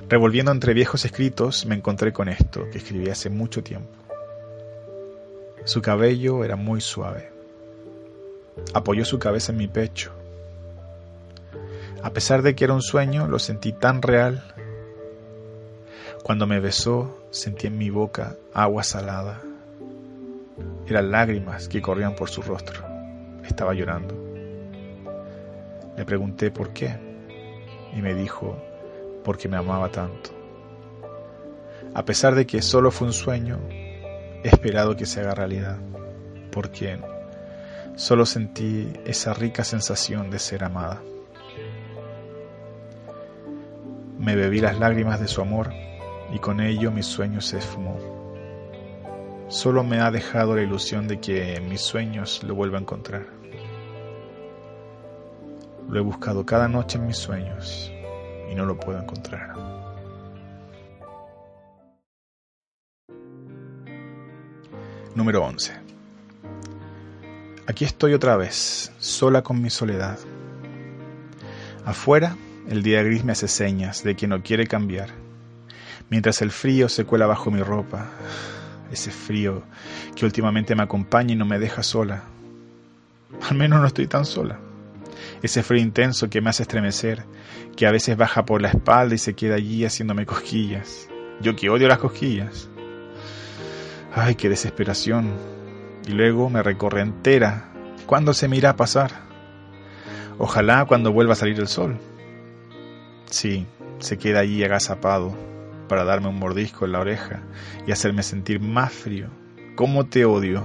Revolviendo 0.09 0.53
entre 0.53 0.75
viejos 0.75 1.05
escritos 1.05 1.65
me 1.67 1.75
encontré 1.75 2.13
con 2.13 2.29
esto 2.29 2.69
que 2.71 2.79
escribí 2.79 3.09
hace 3.09 3.31
mucho 3.31 3.63
tiempo. 3.63 3.93
Su 5.65 5.81
cabello 5.81 6.45
era 6.45 6.57
muy 6.57 6.81
suave. 6.81 7.31
Apoyó 8.75 9.05
su 9.05 9.19
cabeza 9.19 9.53
en 9.53 9.59
mi 9.59 9.69
pecho 9.69 10.13
a 12.03 12.11
pesar 12.13 12.43
de 12.43 12.55
que 12.55 12.65
era 12.65 12.75
un 12.75 12.83
sueño, 12.83 13.29
lo 13.29 13.39
sentí 13.39 13.73
tan 13.73 14.03
real. 14.03 14.43
Cuando 16.25 16.47
me 16.47 16.59
besó, 16.59 17.25
sentí 17.31 17.69
en 17.69 17.79
mi 17.79 17.91
boca 17.91 18.37
agua 18.53 18.83
salada. 18.83 19.41
Eran 20.87 21.13
lágrimas 21.13 21.69
que 21.69 21.81
corrían 21.81 22.17
por 22.17 22.29
su 22.29 22.43
rostro. 22.43 22.85
Estaba 23.45 23.73
llorando. 23.75 24.17
Le 25.97 26.05
pregunté 26.05 26.51
por 26.51 26.73
qué 26.73 26.99
y 27.97 28.03
me 28.03 28.15
dijo, 28.15 28.57
porque 29.23 29.49
me 29.49 29.57
amaba 29.57 29.89
tanto. 29.91 30.31
A 31.95 32.05
pesar 32.05 32.35
de 32.35 32.47
que 32.47 32.63
solo 32.63 32.91
fue 32.91 33.07
un 33.07 33.13
sueño, 33.13 33.61
he 33.71 34.49
esperado 34.49 34.97
que 34.97 35.07
se 35.07 35.21
haga 35.21 35.35
realidad, 35.35 35.79
porque 36.51 36.99
solo 37.95 38.27
sentí 38.27 38.93
esa 39.05 39.35
rica 39.35 39.63
sensación 39.63 40.31
de 40.31 40.39
ser 40.39 40.65
amada. 40.65 41.01
Me 44.23 44.37
bebí 44.37 44.61
las 44.61 44.79
lágrimas 44.79 45.19
de 45.19 45.27
su 45.27 45.41
amor 45.41 45.73
y 46.33 46.39
con 46.39 46.61
ello 46.61 46.93
mi 46.93 47.03
sueño 47.03 47.41
se 47.41 47.59
esfumó. 47.59 47.99
Solo 49.49 49.83
me 49.83 49.99
ha 49.99 50.13
dejado 50.13 50.55
la 50.55 50.63
ilusión 50.63 51.09
de 51.09 51.19
que 51.19 51.57
en 51.57 51.69
mis 51.69 51.81
sueños 51.81 52.41
lo 52.45 52.55
vuelva 52.55 52.79
a 52.79 52.83
encontrar. 52.83 53.27
Lo 55.89 55.99
he 55.99 56.01
buscado 56.01 56.47
cada 56.47 56.69
noche 56.69 56.99
en 56.99 57.09
mis 57.09 57.17
sueños 57.17 57.93
y 58.49 58.55
no 58.55 58.65
lo 58.65 58.79
puedo 58.79 59.01
encontrar. 59.01 59.57
Número 65.17 65.45
11. 65.45 65.73
Aquí 67.67 67.85
estoy 67.85 68.15
otra 68.15 68.37
vez, 68.37 68.93
sola 69.01 69.43
con 69.43 69.61
mi 69.61 69.69
soledad. 69.69 70.17
Afuera 71.85 72.37
el 72.69 72.83
día 72.83 73.03
gris 73.03 73.25
me 73.25 73.33
hace 73.33 73.49
señas 73.49 74.03
de 74.05 74.17
que 74.17 74.27
no 74.27 74.43
quiere 74.43 74.67
cambiar, 74.67 75.11
mientras 76.11 76.43
el 76.43 76.51
frío 76.51 76.89
se 76.89 77.05
cuela 77.05 77.27
bajo 77.27 77.51
mi 77.51 77.63
ropa, 77.63 78.11
ese 78.91 79.11
frío 79.11 79.63
que 80.15 80.25
últimamente 80.25 80.75
me 80.75 80.83
acompaña 80.83 81.33
y 81.33 81.37
no 81.37 81.47
me 81.47 81.59
deja 81.59 81.83
sola. 81.83 82.25
Al 83.49 83.57
menos 83.57 83.81
no 83.81 83.87
estoy 83.87 84.07
tan 84.07 84.25
sola. 84.25 84.59
Ese 85.43 85.63
frío 85.63 85.83
intenso 85.83 86.29
que 86.29 86.41
me 86.41 86.51
hace 86.51 86.63
estremecer, 86.63 87.25
que 87.77 87.87
a 87.87 87.91
veces 87.91 88.17
baja 88.17 88.45
por 88.45 88.61
la 88.61 88.69
espalda 88.69 89.15
y 89.15 89.19
se 89.19 89.35
queda 89.35 89.57
allí 89.57 89.85
haciéndome 89.85 90.27
cosquillas. 90.27 91.09
Yo 91.41 91.57
que 91.57 91.71
odio 91.71 91.89
las 91.89 91.99
cosquillas. 91.99 92.69
Ay, 94.15 94.35
qué 94.35 94.49
desesperación. 94.49 95.33
Y 96.07 96.13
luego 96.13 96.51
me 96.51 96.63
recorre 96.63 97.01
entera. 97.01 97.73
¿Cuándo 98.07 98.35
se 98.35 98.47
me 98.47 98.57
irá 98.57 98.71
a 98.71 98.77
pasar? 98.77 99.11
Ojalá 100.39 100.85
cuando 100.85 101.13
vuelva 101.13 101.33
a 101.33 101.37
salir 101.37 101.59
el 101.59 101.69
sol. 101.69 101.99
Sí, 103.33 103.67
se 103.99 104.19
queda 104.19 104.41
allí 104.41 104.63
agazapado 104.63 105.35
para 105.89 106.05
darme 106.05 106.29
un 106.29 106.39
mordisco 106.39 106.85
en 106.85 106.93
la 106.93 107.01
oreja 107.01 107.41
y 107.87 107.91
hacerme 107.91 108.23
sentir 108.23 108.61
más 108.61 108.93
frío. 108.93 109.29
¿Cómo 109.75 110.05
te 110.05 110.27
odio? 110.27 110.63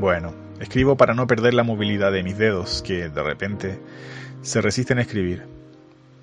Bueno, 0.00 0.32
escribo 0.58 0.96
para 0.96 1.12
no 1.12 1.26
perder 1.26 1.52
la 1.52 1.64
movilidad 1.64 2.12
de 2.12 2.22
mis 2.22 2.38
dedos, 2.38 2.80
que 2.80 3.10
de 3.10 3.22
repente 3.22 3.78
se 4.40 4.62
resisten 4.62 4.96
a 4.96 5.02
escribir. 5.02 5.44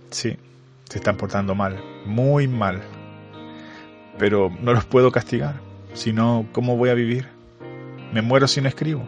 Sí, 0.10 0.38
Se 0.89 0.98
están 0.98 1.18
portando 1.18 1.54
mal, 1.54 1.80
muy 2.08 2.48
mal. 2.48 2.82
Pero 4.18 4.50
no 4.60 4.74
los 4.74 4.86
puedo 4.86 5.12
castigar. 5.12 5.62
Si 5.94 6.13
no, 6.13 6.48
¿cómo 6.52 6.78
voy 6.78 6.89
a 6.89 6.96
vivir? 6.96 7.28
Me 8.12 8.24
muero 8.24 8.48
si 8.48 8.60
no 8.60 8.70
escribo. 8.70 9.08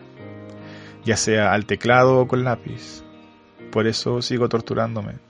Ya 1.06 1.18
sea 1.18 1.54
al 1.54 1.66
teclado 1.66 2.20
o 2.20 2.28
con 2.28 2.44
lápiz. 2.44 3.04
Por 3.72 3.88
eso 3.88 4.22
sigo 4.22 4.48
torturándome. 4.48 5.27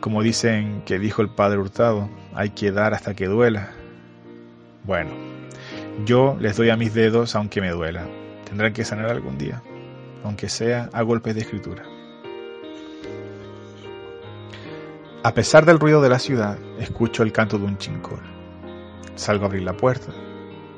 Como 0.00 0.22
dicen 0.22 0.82
que 0.84 0.98
dijo 0.98 1.22
el 1.22 1.30
padre 1.30 1.58
Hurtado, 1.58 2.08
hay 2.34 2.50
que 2.50 2.70
dar 2.70 2.94
hasta 2.94 3.14
que 3.14 3.26
duela. 3.26 3.70
Bueno, 4.84 5.10
yo 6.04 6.36
les 6.40 6.56
doy 6.56 6.70
a 6.70 6.76
mis 6.76 6.94
dedos 6.94 7.34
aunque 7.34 7.60
me 7.60 7.70
duela. 7.70 8.06
Tendrán 8.44 8.72
que 8.72 8.84
sanar 8.84 9.10
algún 9.10 9.38
día, 9.38 9.62
aunque 10.22 10.48
sea 10.48 10.90
a 10.92 11.02
golpes 11.02 11.34
de 11.34 11.40
escritura. 11.40 11.82
A 15.24 15.34
pesar 15.34 15.64
del 15.66 15.80
ruido 15.80 16.00
de 16.00 16.08
la 16.08 16.20
ciudad, 16.20 16.56
escucho 16.78 17.24
el 17.24 17.32
canto 17.32 17.58
de 17.58 17.64
un 17.64 17.78
chincol. 17.78 18.20
Salgo 19.16 19.44
a 19.44 19.48
abrir 19.48 19.62
la 19.62 19.76
puerta. 19.76 20.12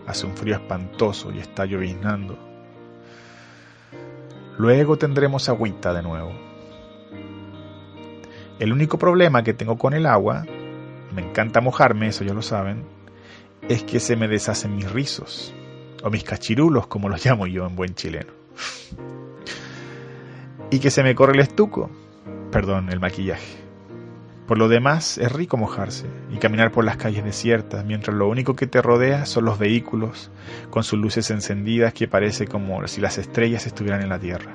Hace 0.06 0.24
un 0.24 0.34
frío 0.34 0.54
espantoso 0.54 1.30
y 1.30 1.38
está 1.38 1.66
lloviznando. 1.66 2.38
Luego 4.56 4.96
tendremos 4.96 5.50
agüita 5.50 5.92
de 5.92 6.02
nuevo. 6.02 6.47
El 8.58 8.72
único 8.72 8.98
problema 8.98 9.44
que 9.44 9.54
tengo 9.54 9.78
con 9.78 9.94
el 9.94 10.04
agua, 10.06 10.44
me 11.14 11.22
encanta 11.22 11.60
mojarme, 11.60 12.08
eso 12.08 12.24
ya 12.24 12.34
lo 12.34 12.42
saben, 12.42 12.84
es 13.68 13.84
que 13.84 14.00
se 14.00 14.16
me 14.16 14.26
deshacen 14.26 14.74
mis 14.74 14.90
rizos, 14.90 15.54
o 16.02 16.10
mis 16.10 16.24
cachirulos, 16.24 16.86
como 16.88 17.08
los 17.08 17.24
llamo 17.24 17.46
yo 17.46 17.66
en 17.66 17.76
buen 17.76 17.94
chileno. 17.94 18.32
y 20.70 20.80
que 20.80 20.90
se 20.90 21.02
me 21.02 21.14
corre 21.14 21.34
el 21.34 21.40
estuco, 21.40 21.88
perdón, 22.50 22.90
el 22.90 23.00
maquillaje. 23.00 23.68
Por 24.48 24.58
lo 24.58 24.68
demás, 24.68 25.18
es 25.18 25.30
rico 25.30 25.58
mojarse 25.58 26.06
y 26.32 26.38
caminar 26.38 26.72
por 26.72 26.84
las 26.84 26.96
calles 26.96 27.22
desiertas, 27.22 27.84
mientras 27.84 28.16
lo 28.16 28.28
único 28.28 28.56
que 28.56 28.66
te 28.66 28.80
rodea 28.80 29.26
son 29.26 29.44
los 29.44 29.58
vehículos, 29.58 30.30
con 30.70 30.84
sus 30.84 30.98
luces 30.98 31.30
encendidas 31.30 31.92
que 31.92 32.08
parece 32.08 32.46
como 32.46 32.88
si 32.88 33.02
las 33.02 33.18
estrellas 33.18 33.66
estuvieran 33.66 34.00
en 34.00 34.08
la 34.08 34.18
tierra. 34.18 34.54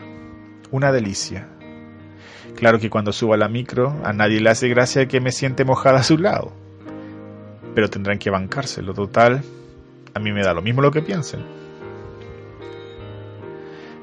Una 0.72 0.92
delicia. 0.92 1.48
Claro 2.56 2.80
que 2.80 2.90
cuando 2.90 3.12
subo 3.12 3.34
a 3.34 3.38
la 3.38 3.50
micro, 3.50 3.96
a 4.04 4.14
nadie 4.14 4.40
le 4.40 4.50
hace 4.50 4.70
gracia 4.70 5.08
que 5.08 5.20
me 5.20 5.32
siente 5.32 5.66
mojada 5.66 6.00
a 6.00 6.04
su 6.04 6.18
lado. 6.18 6.54
Pero 7.76 7.90
tendrán 7.90 8.20
que 8.20 8.30
bancárselo. 8.30 8.94
Total, 8.94 9.44
a 10.14 10.20
mí 10.20 10.32
me 10.32 10.44
da 10.44 10.54
lo 10.54 10.62
mismo 10.62 10.82
lo 10.82 10.92
que 10.92 11.02
piensen. 11.02 11.44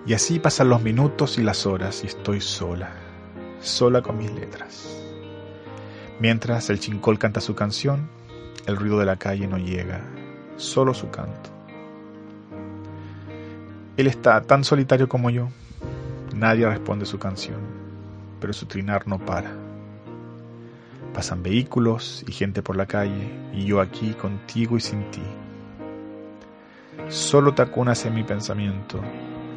Y 0.06 0.14
así 0.14 0.38
pasan 0.38 0.68
los 0.68 0.82
minutos 0.82 1.38
y 1.38 1.42
las 1.42 1.66
horas 1.66 2.02
y 2.02 2.08
estoy 2.08 2.40
sola, 2.40 2.90
sola 3.60 4.02
con 4.02 4.18
mis 4.18 4.32
letras. 4.32 5.00
Mientras 6.18 6.68
el 6.70 6.80
chincol 6.80 7.18
canta 7.18 7.40
su 7.40 7.54
canción, 7.54 8.08
el 8.66 8.76
ruido 8.76 8.98
de 8.98 9.06
la 9.06 9.16
calle 9.16 9.46
no 9.46 9.58
llega, 9.58 10.02
solo 10.56 10.94
su 10.94 11.10
canto. 11.10 11.50
Él 13.96 14.06
está 14.06 14.40
tan 14.42 14.64
solitario 14.64 15.08
como 15.08 15.30
yo, 15.30 15.48
nadie 16.34 16.66
responde 16.66 17.06
su 17.06 17.18
canción, 17.18 17.60
pero 18.40 18.53
su 18.53 18.66
trinar 18.66 19.07
no 19.07 19.18
para. 19.18 19.53
Pasan 21.14 21.42
vehículos 21.42 22.24
y 22.26 22.33
gente 22.33 22.62
por 22.62 22.76
la 22.76 22.87
calle, 22.87 23.31
y 23.53 23.64
yo 23.64 23.81
aquí 23.81 24.14
contigo 24.14 24.76
y 24.76 24.81
sin 24.81 25.11
ti. 25.11 25.22
Solo 27.09 27.55
te 27.55 27.62
acunas 27.62 28.05
en 28.07 28.14
mi 28.14 28.24
pensamiento, 28.24 29.00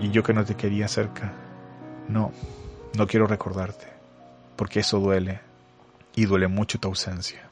y 0.01 0.09
yo 0.11 0.23
que 0.23 0.33
no 0.33 0.43
te 0.43 0.55
quería 0.55 0.87
cerca. 0.87 1.33
No, 2.07 2.31
no 2.97 3.07
quiero 3.07 3.27
recordarte, 3.27 3.87
porque 4.55 4.81
eso 4.81 4.99
duele 4.99 5.39
y 6.15 6.25
duele 6.25 6.47
mucho 6.47 6.79
tu 6.79 6.89
ausencia. 6.89 7.49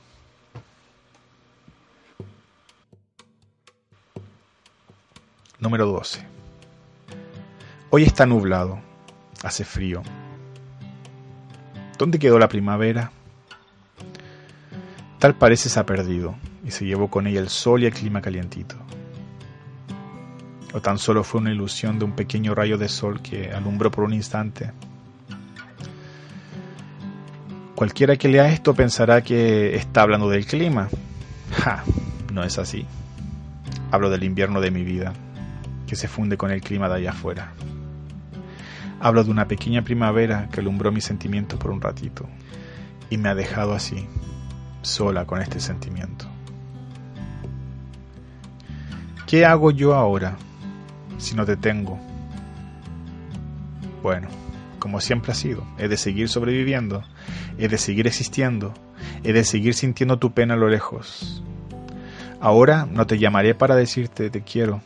Número 5.59 5.85
12. 5.85 6.25
Hoy 7.91 8.03
está 8.03 8.25
nublado, 8.25 8.79
hace 9.43 9.63
frío. 9.63 10.01
¿Dónde 12.01 12.17
quedó 12.17 12.39
la 12.39 12.49
primavera? 12.49 13.11
Tal 15.19 15.35
parece 15.35 15.69
se 15.69 15.79
ha 15.79 15.85
perdido 15.85 16.33
y 16.65 16.71
se 16.71 16.83
llevó 16.83 17.11
con 17.11 17.27
ella 17.27 17.39
el 17.39 17.49
sol 17.49 17.83
y 17.83 17.85
el 17.85 17.93
clima 17.93 18.23
calientito. 18.23 18.75
O 20.73 20.81
tan 20.81 20.97
solo 20.97 21.23
fue 21.23 21.41
una 21.41 21.51
ilusión 21.51 21.99
de 21.99 22.05
un 22.05 22.13
pequeño 22.13 22.55
rayo 22.55 22.79
de 22.79 22.89
sol 22.89 23.21
que 23.21 23.51
alumbró 23.51 23.91
por 23.91 24.03
un 24.03 24.15
instante 24.15 24.71
Cualquiera 27.75 28.15
que 28.15 28.29
lea 28.29 28.51
esto 28.51 28.73
pensará 28.73 29.21
que 29.21 29.75
está 29.75 30.01
hablando 30.01 30.27
del 30.27 30.47
clima. 30.47 30.89
Ja, 31.51 31.83
no 32.33 32.43
es 32.43 32.57
así. 32.57 32.87
Hablo 33.91 34.09
del 34.09 34.23
invierno 34.23 34.59
de 34.59 34.71
mi 34.71 34.83
vida, 34.83 35.13
que 35.85 35.95
se 35.95 36.07
funde 36.07 36.35
con 36.35 36.49
el 36.49 36.61
clima 36.61 36.89
de 36.89 36.95
allá 36.95 37.11
afuera. 37.11 37.53
Hablo 39.03 39.23
de 39.23 39.31
una 39.31 39.47
pequeña 39.47 39.81
primavera 39.81 40.47
que 40.51 40.59
alumbró 40.59 40.91
mis 40.91 41.05
sentimientos 41.05 41.57
por 41.57 41.71
un 41.71 41.81
ratito 41.81 42.29
y 43.09 43.17
me 43.17 43.29
ha 43.29 43.35
dejado 43.35 43.73
así, 43.73 44.07
sola 44.83 45.25
con 45.25 45.41
este 45.41 45.59
sentimiento. 45.59 46.27
¿Qué 49.25 49.43
hago 49.43 49.71
yo 49.71 49.95
ahora 49.95 50.37
si 51.17 51.35
no 51.35 51.45
te 51.45 51.57
tengo? 51.57 51.99
Bueno, 54.03 54.27
como 54.77 55.01
siempre 55.01 55.31
ha 55.31 55.35
sido. 55.35 55.65
He 55.79 55.87
de 55.87 55.97
seguir 55.97 56.29
sobreviviendo, 56.29 57.03
he 57.57 57.69
de 57.69 57.79
seguir 57.79 58.05
existiendo, 58.05 58.71
he 59.23 59.33
de 59.33 59.43
seguir 59.43 59.73
sintiendo 59.73 60.19
tu 60.19 60.31
pena 60.31 60.53
a 60.53 60.57
lo 60.57 60.69
lejos. 60.69 61.43
Ahora 62.39 62.87
no 62.91 63.07
te 63.07 63.17
llamaré 63.17 63.55
para 63.55 63.75
decirte 63.75 64.29
te 64.29 64.41
quiero. 64.41 64.81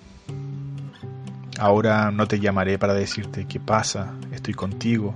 Ahora 1.57 2.11
no 2.11 2.27
te 2.27 2.39
llamaré 2.39 2.77
para 2.77 2.93
decirte 2.93 3.45
qué 3.45 3.59
pasa, 3.59 4.13
estoy 4.31 4.53
contigo, 4.53 5.15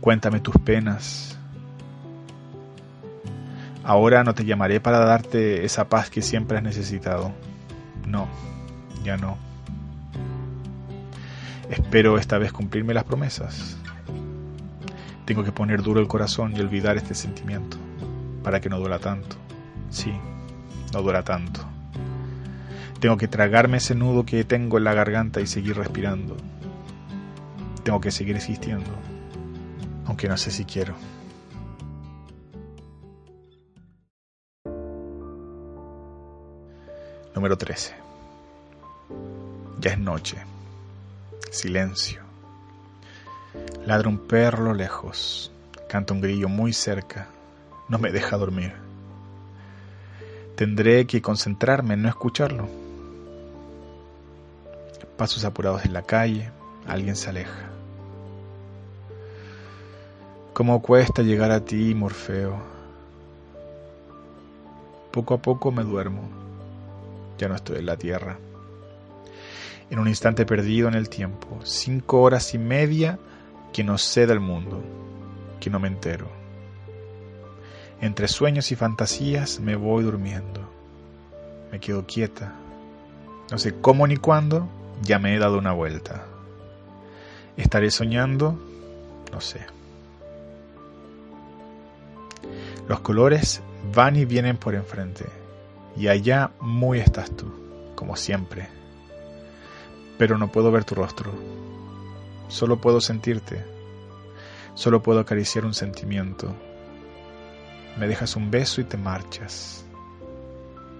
cuéntame 0.00 0.40
tus 0.40 0.56
penas. 0.56 1.38
Ahora 3.84 4.24
no 4.24 4.34
te 4.34 4.44
llamaré 4.44 4.80
para 4.80 4.98
darte 5.00 5.64
esa 5.64 5.88
paz 5.88 6.08
que 6.10 6.22
siempre 6.22 6.56
has 6.58 6.62
necesitado. 6.62 7.32
No, 8.06 8.28
ya 9.04 9.16
no. 9.16 9.36
Espero 11.70 12.18
esta 12.18 12.38
vez 12.38 12.50
cumplirme 12.50 12.94
las 12.94 13.04
promesas. 13.04 13.76
Tengo 15.26 15.44
que 15.44 15.52
poner 15.52 15.82
duro 15.82 16.00
el 16.00 16.08
corazón 16.08 16.56
y 16.56 16.60
olvidar 16.60 16.96
este 16.96 17.14
sentimiento 17.14 17.76
para 18.42 18.60
que 18.60 18.70
no 18.70 18.78
duela 18.78 18.98
tanto. 18.98 19.36
Sí, 19.90 20.12
no 20.94 21.02
duela 21.02 21.22
tanto. 21.22 21.77
Tengo 23.00 23.16
que 23.16 23.28
tragarme 23.28 23.76
ese 23.76 23.94
nudo 23.94 24.26
que 24.26 24.42
tengo 24.42 24.78
en 24.78 24.84
la 24.84 24.92
garganta 24.92 25.40
y 25.40 25.46
seguir 25.46 25.76
respirando. 25.76 26.36
Tengo 27.84 28.00
que 28.00 28.10
seguir 28.10 28.34
existiendo, 28.34 28.90
aunque 30.04 30.28
no 30.28 30.36
sé 30.36 30.50
si 30.50 30.64
quiero. 30.64 30.94
Número 37.34 37.56
13. 37.56 37.94
Ya 39.80 39.92
es 39.92 39.98
noche. 39.98 40.38
Silencio. 41.52 42.22
Ladra 43.86 44.08
un 44.08 44.18
perro 44.18 44.74
lejos. 44.74 45.52
Canta 45.88 46.14
un 46.14 46.20
grillo 46.20 46.48
muy 46.48 46.72
cerca. 46.72 47.28
No 47.88 47.98
me 47.98 48.10
deja 48.10 48.36
dormir. 48.36 48.74
Tendré 50.56 51.06
que 51.06 51.22
concentrarme 51.22 51.94
en 51.94 52.02
no 52.02 52.08
escucharlo. 52.08 52.87
Pasos 55.16 55.44
apurados 55.44 55.84
en 55.84 55.92
la 55.92 56.02
calle. 56.02 56.50
Alguien 56.86 57.16
se 57.16 57.30
aleja. 57.30 57.70
¿Cómo 60.52 60.82
cuesta 60.82 61.22
llegar 61.22 61.52
a 61.52 61.64
ti, 61.64 61.94
Morfeo? 61.94 62.60
Poco 65.12 65.34
a 65.34 65.38
poco 65.38 65.70
me 65.70 65.84
duermo. 65.84 66.22
Ya 67.38 67.48
no 67.48 67.54
estoy 67.54 67.78
en 67.78 67.86
la 67.86 67.96
tierra. 67.96 68.38
En 69.90 69.98
un 69.98 70.08
instante 70.08 70.44
perdido 70.44 70.88
en 70.88 70.94
el 70.94 71.08
tiempo, 71.08 71.46
cinco 71.62 72.22
horas 72.22 72.54
y 72.54 72.58
media 72.58 73.18
que 73.72 73.84
no 73.84 73.96
sé 73.98 74.26
del 74.26 74.40
mundo, 74.40 74.82
que 75.60 75.70
no 75.70 75.78
me 75.78 75.88
entero. 75.88 76.26
Entre 78.00 78.28
sueños 78.28 78.70
y 78.70 78.76
fantasías 78.76 79.60
me 79.60 79.76
voy 79.76 80.04
durmiendo. 80.04 80.60
Me 81.72 81.80
quedo 81.80 82.06
quieta. 82.06 82.52
No 83.50 83.58
sé 83.58 83.80
cómo 83.80 84.06
ni 84.06 84.16
cuándo, 84.16 84.68
ya 85.02 85.18
me 85.18 85.34
he 85.34 85.38
dado 85.38 85.58
una 85.58 85.72
vuelta. 85.72 86.26
¿Estaré 87.56 87.90
soñando? 87.90 88.58
No 89.32 89.40
sé. 89.40 89.60
Los 92.88 93.00
colores 93.00 93.62
van 93.94 94.16
y 94.16 94.24
vienen 94.24 94.56
por 94.56 94.74
enfrente, 94.74 95.26
y 95.96 96.08
allá 96.08 96.52
muy 96.60 97.00
estás 97.00 97.30
tú, 97.36 97.52
como 97.94 98.16
siempre. 98.16 98.68
Pero 100.16 100.38
no 100.38 100.50
puedo 100.50 100.70
ver 100.72 100.84
tu 100.84 100.94
rostro, 100.94 101.32
Solo 102.48 102.80
puedo 102.80 103.00
sentirte. 103.00 103.62
Solo 104.74 105.02
puedo 105.02 105.20
acariciar 105.20 105.64
un 105.64 105.74
sentimiento. 105.74 106.54
me 107.98 108.06
dejas 108.06 108.36
un 108.36 108.50
beso 108.50 108.80
y 108.80 108.84
te 108.84 108.96
marchas. 108.96 109.84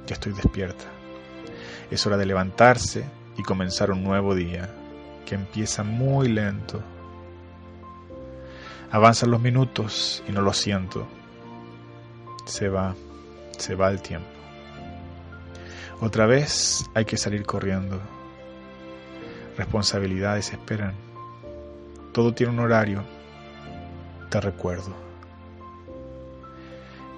Ya 0.06 0.14
estoy 0.14 0.32
despierta. 0.32 0.84
Es 1.90 2.06
hora 2.06 2.16
de 2.16 2.26
levantarse 2.26 3.04
y 3.38 3.42
comenzar 3.44 3.90
un 3.92 4.02
nuevo 4.02 4.34
día 4.34 4.68
que 5.24 5.36
empieza 5.36 5.84
muy 5.84 6.28
lento. 6.28 6.82
Avanzan 8.90 9.30
los 9.30 9.40
minutos 9.40 10.22
y 10.28 10.32
no 10.32 10.42
lo 10.42 10.52
siento. 10.52 11.06
Se 12.44 12.68
va, 12.68 12.94
se 13.56 13.74
va 13.74 13.90
el 13.90 14.02
tiempo. 14.02 14.28
Otra 16.00 16.26
vez 16.26 16.84
hay 16.94 17.04
que 17.04 17.16
salir 17.16 17.44
corriendo. 17.44 18.00
Responsabilidades 19.56 20.52
esperan. 20.52 20.94
Todo 22.12 22.34
tiene 22.34 22.52
un 22.52 22.60
horario. 22.60 23.04
Te 24.30 24.40
recuerdo. 24.40 24.94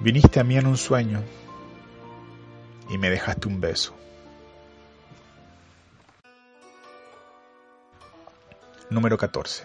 Viniste 0.01 0.41
a 0.41 0.45
mí 0.45 0.57
en 0.57 0.66
un 0.66 0.77
sueño 0.77 1.23
y 2.89 2.99
me 2.99 3.11
dejaste 3.11 3.49
un 3.49 3.61
beso. 3.61 3.95
Número 8.91 9.16
14. 9.16 9.64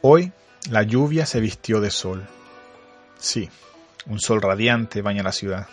Hoy 0.00 0.32
la 0.68 0.82
lluvia 0.82 1.26
se 1.26 1.38
vistió 1.38 1.80
de 1.80 1.92
sol. 1.92 2.26
Sí, 3.18 3.48
un 4.06 4.18
sol 4.18 4.42
radiante 4.42 5.00
baña 5.00 5.22
la 5.22 5.30
ciudad, 5.30 5.68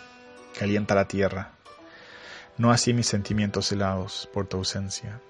calienta 0.56 0.94
la 0.94 1.08
tierra. 1.08 1.50
No 2.58 2.70
así 2.70 2.92
mis 2.92 3.08
sentimientos 3.08 3.72
helados 3.72 4.28
por 4.32 4.46
tu 4.46 4.58
ausencia. 4.58 5.20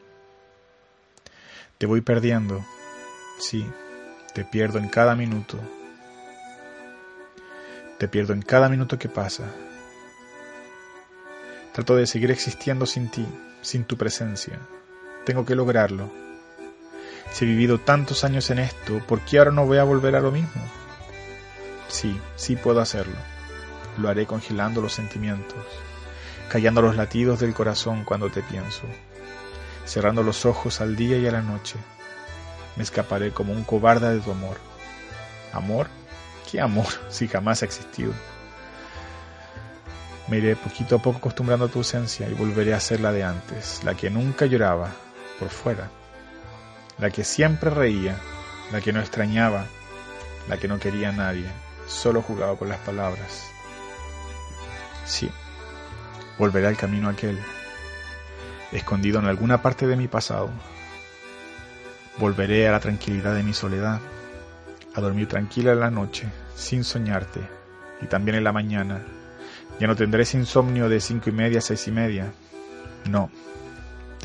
Te 1.78 1.86
voy 1.86 2.02
perdiendo, 2.02 2.62
sí, 3.38 3.66
te 4.34 4.44
pierdo 4.44 4.78
en 4.78 4.90
cada 4.90 5.16
minuto. 5.16 5.58
Te 7.98 8.06
pierdo 8.06 8.34
en 8.34 8.42
cada 8.42 8.68
minuto 8.68 8.98
que 8.98 9.08
pasa. 9.08 9.44
Trato 11.72 11.96
de 11.96 12.06
seguir 12.06 12.30
existiendo 12.30 12.84
sin 12.84 13.10
ti, 13.10 13.26
sin 13.62 13.84
tu 13.84 13.96
presencia. 13.96 14.60
Tengo 15.26 15.44
que 15.44 15.56
lograrlo. 15.56 16.08
Si 17.32 17.44
he 17.44 17.48
vivido 17.48 17.80
tantos 17.80 18.22
años 18.22 18.48
en 18.50 18.60
esto, 18.60 19.00
¿por 19.08 19.22
qué 19.22 19.38
ahora 19.38 19.50
no 19.50 19.66
voy 19.66 19.78
a 19.78 19.82
volver 19.82 20.14
a 20.14 20.20
lo 20.20 20.30
mismo? 20.30 20.62
Sí, 21.88 22.20
sí 22.36 22.54
puedo 22.54 22.80
hacerlo. 22.80 23.16
Lo 23.98 24.08
haré 24.08 24.26
congelando 24.26 24.80
los 24.80 24.92
sentimientos, 24.92 25.58
callando 26.48 26.80
los 26.80 26.94
latidos 26.94 27.40
del 27.40 27.54
corazón 27.54 28.04
cuando 28.04 28.30
te 28.30 28.40
pienso, 28.40 28.82
cerrando 29.84 30.22
los 30.22 30.46
ojos 30.46 30.80
al 30.80 30.94
día 30.94 31.18
y 31.18 31.26
a 31.26 31.32
la 31.32 31.42
noche. 31.42 31.74
Me 32.76 32.84
escaparé 32.84 33.32
como 33.32 33.52
un 33.52 33.64
cobarde 33.64 34.14
de 34.14 34.20
tu 34.20 34.30
amor. 34.30 34.58
¿Amor? 35.52 35.88
¿Qué 36.48 36.60
amor 36.60 36.86
si 37.08 37.26
jamás 37.26 37.62
ha 37.62 37.64
existido? 37.64 38.12
Me 40.28 40.38
iré 40.38 40.54
poquito 40.54 40.94
a 40.94 41.02
poco 41.02 41.18
acostumbrando 41.18 41.64
a 41.64 41.68
tu 41.68 41.78
ausencia 41.80 42.28
y 42.28 42.34
volveré 42.34 42.74
a 42.74 42.80
ser 42.80 43.00
la 43.00 43.10
de 43.10 43.24
antes, 43.24 43.82
la 43.82 43.94
que 43.94 44.08
nunca 44.08 44.46
lloraba, 44.46 44.92
por 45.38 45.48
fuera, 45.48 45.90
la 46.98 47.10
que 47.10 47.24
siempre 47.24 47.70
reía, 47.70 48.16
la 48.72 48.80
que 48.80 48.92
no 48.92 49.00
extrañaba, 49.00 49.66
la 50.48 50.56
que 50.56 50.68
no 50.68 50.78
quería 50.78 51.10
a 51.10 51.12
nadie, 51.12 51.46
solo 51.86 52.22
jugaba 52.22 52.56
con 52.56 52.68
las 52.68 52.78
palabras. 52.78 53.50
Sí, 55.04 55.30
volveré 56.38 56.66
al 56.66 56.76
camino 56.76 57.08
aquel, 57.08 57.38
escondido 58.72 59.18
en 59.18 59.26
alguna 59.26 59.62
parte 59.62 59.86
de 59.86 59.96
mi 59.96 60.08
pasado. 60.08 60.50
Volveré 62.18 62.66
a 62.66 62.72
la 62.72 62.80
tranquilidad 62.80 63.34
de 63.34 63.42
mi 63.42 63.52
soledad, 63.52 64.00
a 64.94 65.00
dormir 65.00 65.28
tranquila 65.28 65.72
en 65.72 65.80
la 65.80 65.90
noche, 65.90 66.26
sin 66.54 66.82
soñarte, 66.82 67.40
y 68.00 68.06
también 68.06 68.36
en 68.36 68.44
la 68.44 68.52
mañana. 68.52 69.02
Ya 69.78 69.86
no 69.86 69.94
tendré 69.94 70.22
ese 70.22 70.38
insomnio 70.38 70.88
de 70.88 71.00
cinco 71.00 71.28
y 71.28 71.32
media 71.32 71.58
a 71.58 71.62
seis 71.62 71.86
y 71.86 71.90
media. 71.90 72.32
No, 73.10 73.30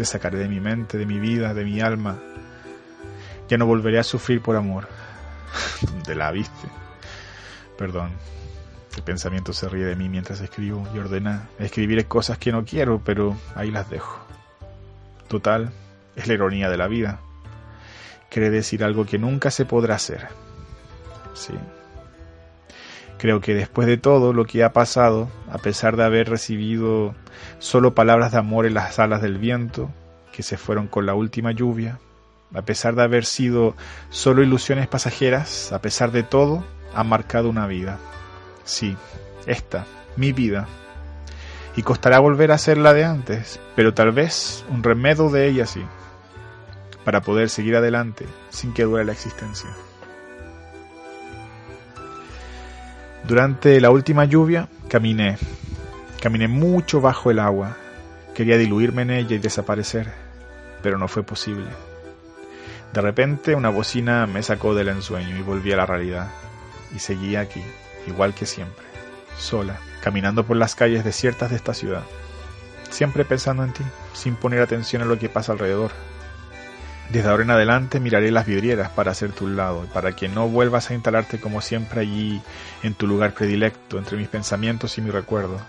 te 0.02 0.06
sacaré 0.06 0.40
de 0.40 0.48
mi 0.48 0.60
mente, 0.60 0.98
de 0.98 1.06
mi 1.06 1.20
vida, 1.20 1.54
de 1.54 1.64
mi 1.64 1.80
alma. 1.80 2.18
Ya 3.48 3.60
no 3.60 3.68
volveré 3.68 4.00
a 4.00 4.04
sufrir 4.04 4.42
por 4.42 4.56
amor. 4.56 4.88
¿Dónde 5.82 6.16
la 6.16 6.32
viste? 6.32 6.68
Perdón. 7.78 8.10
El 8.98 9.04
pensamiento 9.04 9.54
se 9.54 9.70
ríe 9.70 9.86
de 9.86 9.96
mí 9.96 10.10
mientras 10.10 10.42
escribo 10.42 10.88
y 10.96 10.98
ordena. 10.98 11.50
Escribiré 11.60 12.06
cosas 12.06 12.40
que 12.40 12.52
no 12.52 12.66
quiero, 12.66 13.00
pero 13.06 13.38
ahí 13.54 13.70
las 13.70 13.92
dejo. 13.92 14.26
Total, 15.28 15.72
es 16.16 16.28
la 16.28 16.34
ironía 16.34 16.68
de 16.68 16.78
la 16.78 16.88
vida. 16.88 17.20
Quiere 18.32 18.50
decir 18.50 18.84
algo 18.84 19.06
que 19.06 19.20
nunca 19.20 19.52
se 19.52 19.66
podrá 19.66 19.94
hacer. 19.94 20.30
Sí. 21.36 21.54
Creo 23.22 23.40
que 23.40 23.54
después 23.54 23.86
de 23.88 23.98
todo 23.98 24.34
lo 24.34 24.46
que 24.46 24.64
ha 24.64 24.74
pasado, 24.74 25.30
a 25.52 25.60
pesar 25.60 25.96
de 25.96 26.04
haber 26.04 26.28
recibido 26.28 27.14
solo 27.60 27.94
palabras 27.94 28.32
de 28.32 28.40
amor 28.40 28.66
en 28.66 28.74
las 28.74 28.98
alas 28.98 29.22
del 29.22 29.38
viento, 29.38 29.92
que 30.32 30.42
se 30.42 30.58
fueron 30.58 30.88
con 30.88 31.06
la 31.06 31.14
última 31.14 31.52
lluvia, 31.52 32.00
a 32.52 32.64
pesar 32.64 32.96
de 32.96 33.04
haber 33.04 33.26
sido 33.26 33.76
solo 34.10 34.42
ilusiones 34.42 34.88
pasajeras, 34.88 35.72
a 35.72 35.84
pesar 35.84 36.12
de 36.12 36.24
todo, 36.24 36.66
ha 36.96 37.04
marcado 37.04 37.48
una 37.48 37.68
vida. 37.68 38.00
Sí, 38.64 38.98
esta, 39.46 39.86
mi 40.16 40.32
vida. 40.32 40.68
Y 41.76 41.84
costará 41.84 42.18
volver 42.18 42.52
a 42.52 42.58
ser 42.58 42.80
la 42.80 42.92
de 42.92 43.06
antes, 43.06 43.60
pero 43.76 43.94
tal 43.94 44.14
vez 44.14 44.66
un 44.68 44.82
remedio 44.82 45.30
de 45.30 45.48
ella 45.48 45.68
sí, 45.68 45.86
para 47.06 47.22
poder 47.22 47.52
seguir 47.52 47.76
adelante 47.76 48.26
sin 48.50 48.74
que 48.74 48.86
duele 48.86 49.06
la 49.06 49.12
existencia. 49.12 49.70
Durante 53.28 53.80
la 53.80 53.92
última 53.92 54.26
lluvia 54.26 54.68
caminé, 54.88 55.38
caminé 56.22 56.48
mucho 56.48 57.02
bajo 57.02 57.32
el 57.32 57.40
agua. 57.40 57.78
Quería 58.34 58.58
diluirme 58.58 59.04
en 59.04 59.12
ella 59.12 59.36
y 59.36 59.40
desaparecer, 59.40 60.12
pero 60.82 60.98
no 60.98 61.08
fue 61.08 61.24
posible. 61.24 61.68
De 62.94 63.00
repente 63.00 63.56
una 63.56 63.70
bocina 63.70 64.26
me 64.26 64.44
sacó 64.44 64.76
del 64.76 64.90
ensueño 64.90 65.38
y 65.38 65.42
volví 65.42 65.72
a 65.72 65.78
la 65.78 65.86
realidad. 65.86 66.32
Y 66.96 67.00
seguí 67.00 67.36
aquí, 67.36 67.62
igual 68.08 68.34
que 68.34 68.46
siempre, 68.46 68.84
sola, 69.38 69.80
caminando 70.02 70.46
por 70.46 70.58
las 70.58 70.76
calles 70.76 71.06
desiertas 71.06 71.52
de 71.52 71.56
esta 71.56 71.74
ciudad. 71.74 72.04
Siempre 72.90 73.24
pensando 73.24 73.64
en 73.64 73.72
ti, 73.72 73.84
sin 74.14 74.36
poner 74.36 74.62
atención 74.62 75.02
a 75.02 75.06
lo 75.06 75.18
que 75.18 75.30
pasa 75.30 75.54
alrededor, 75.54 75.92
desde 77.12 77.30
ahora 77.30 77.44
en 77.44 77.52
adelante 77.52 78.00
miraré 78.00 78.32
las 78.32 78.46
vidrieras 78.46 78.90
para 78.90 79.12
hacer 79.12 79.34
tu 79.34 79.48
lado, 79.48 79.86
para 79.94 80.16
que 80.16 80.30
no 80.30 80.48
vuelvas 80.48 80.90
a 80.90 80.94
instalarte 80.94 81.40
como 81.42 81.60
siempre 81.62 82.02
allí 82.02 82.42
en 82.84 82.94
tu 82.94 83.06
lugar 83.06 83.34
predilecto, 83.34 83.98
entre 83.98 84.18
mis 84.18 84.30
pensamientos 84.30 84.98
y 84.98 85.02
mi 85.02 85.12
recuerdo. 85.12 85.60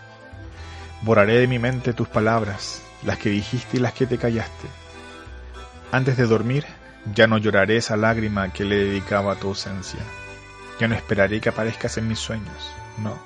Borraré 1.03 1.39
de 1.39 1.49
mi 1.49 1.59
mente 1.59 1.95
tus 1.95 2.07
palabras, 2.07 2.83
las 3.05 3.19
que 3.19 3.31
dijiste 3.31 3.79
y 3.79 3.81
las 3.81 3.93
que 3.93 4.07
te 4.07 4.19
callaste. 4.19 4.69
Antes 5.91 6.17
de 6.17 6.27
dormir, 6.27 6.65
ya 7.13 7.27
no 7.27 7.39
lloraré 7.39 7.79
esa 7.79 7.97
lágrima 7.97 8.53
que 8.53 8.65
le 8.65 8.77
dedicaba 8.77 9.33
a 9.33 9.37
tu 9.37 9.49
ausencia. 9.49 10.01
Ya 10.79 10.87
no 10.87 10.95
esperaré 10.95 11.41
que 11.41 11.49
aparezcas 11.49 11.99
en 11.99 12.07
mis 12.07 12.21
sueños. 12.21 12.73
No, 12.99 13.19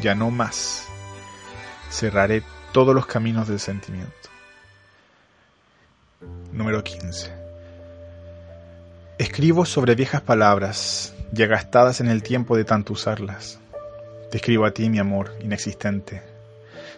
ya 0.00 0.14
no 0.14 0.30
más. 0.30 0.86
Cerraré 1.90 2.42
todos 2.72 2.94
los 2.94 3.04
caminos 3.04 3.48
del 3.48 3.60
sentimiento. 3.60 4.30
Número 6.52 6.82
15. 6.82 7.39
Escribo 9.20 9.66
sobre 9.66 9.94
viejas 9.94 10.22
palabras, 10.22 11.12
ya 11.30 11.46
gastadas 11.46 12.00
en 12.00 12.08
el 12.08 12.22
tiempo 12.22 12.56
de 12.56 12.64
tanto 12.64 12.94
usarlas. 12.94 13.60
Te 14.30 14.38
escribo 14.38 14.64
a 14.64 14.70
ti, 14.70 14.88
mi 14.88 14.98
amor, 14.98 15.34
inexistente. 15.42 16.22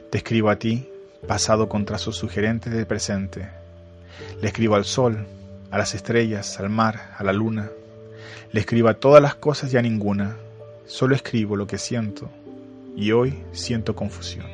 Te 0.09 0.18
escribo 0.18 0.49
a 0.49 0.55
ti, 0.55 0.89
pasado 1.27 1.68
con 1.68 1.85
trazos 1.85 2.14
sugerentes 2.16 2.73
del 2.73 2.87
presente. 2.87 3.49
Le 4.41 4.47
escribo 4.47 4.77
al 4.77 4.85
sol, 4.85 5.27
a 5.73 5.79
las 5.79 5.97
estrellas, 5.97 6.61
al 6.61 6.70
mar, 6.70 7.11
a 7.18 7.25
la 7.25 7.33
luna. 7.33 7.70
Le 8.53 8.61
escribo 8.61 8.89
a 8.89 8.95
todas 8.95 9.20
las 9.20 9.35
cosas 9.35 9.75
y 9.75 9.77
a 9.77 9.83
ninguna. 9.83 10.37
Solo 10.87 11.16
escribo 11.16 11.57
lo 11.57 11.66
que 11.66 11.77
siento, 11.77 12.31
y 12.97 13.11
hoy 13.11 13.43
siento 13.51 13.97
confusión. 13.97 14.47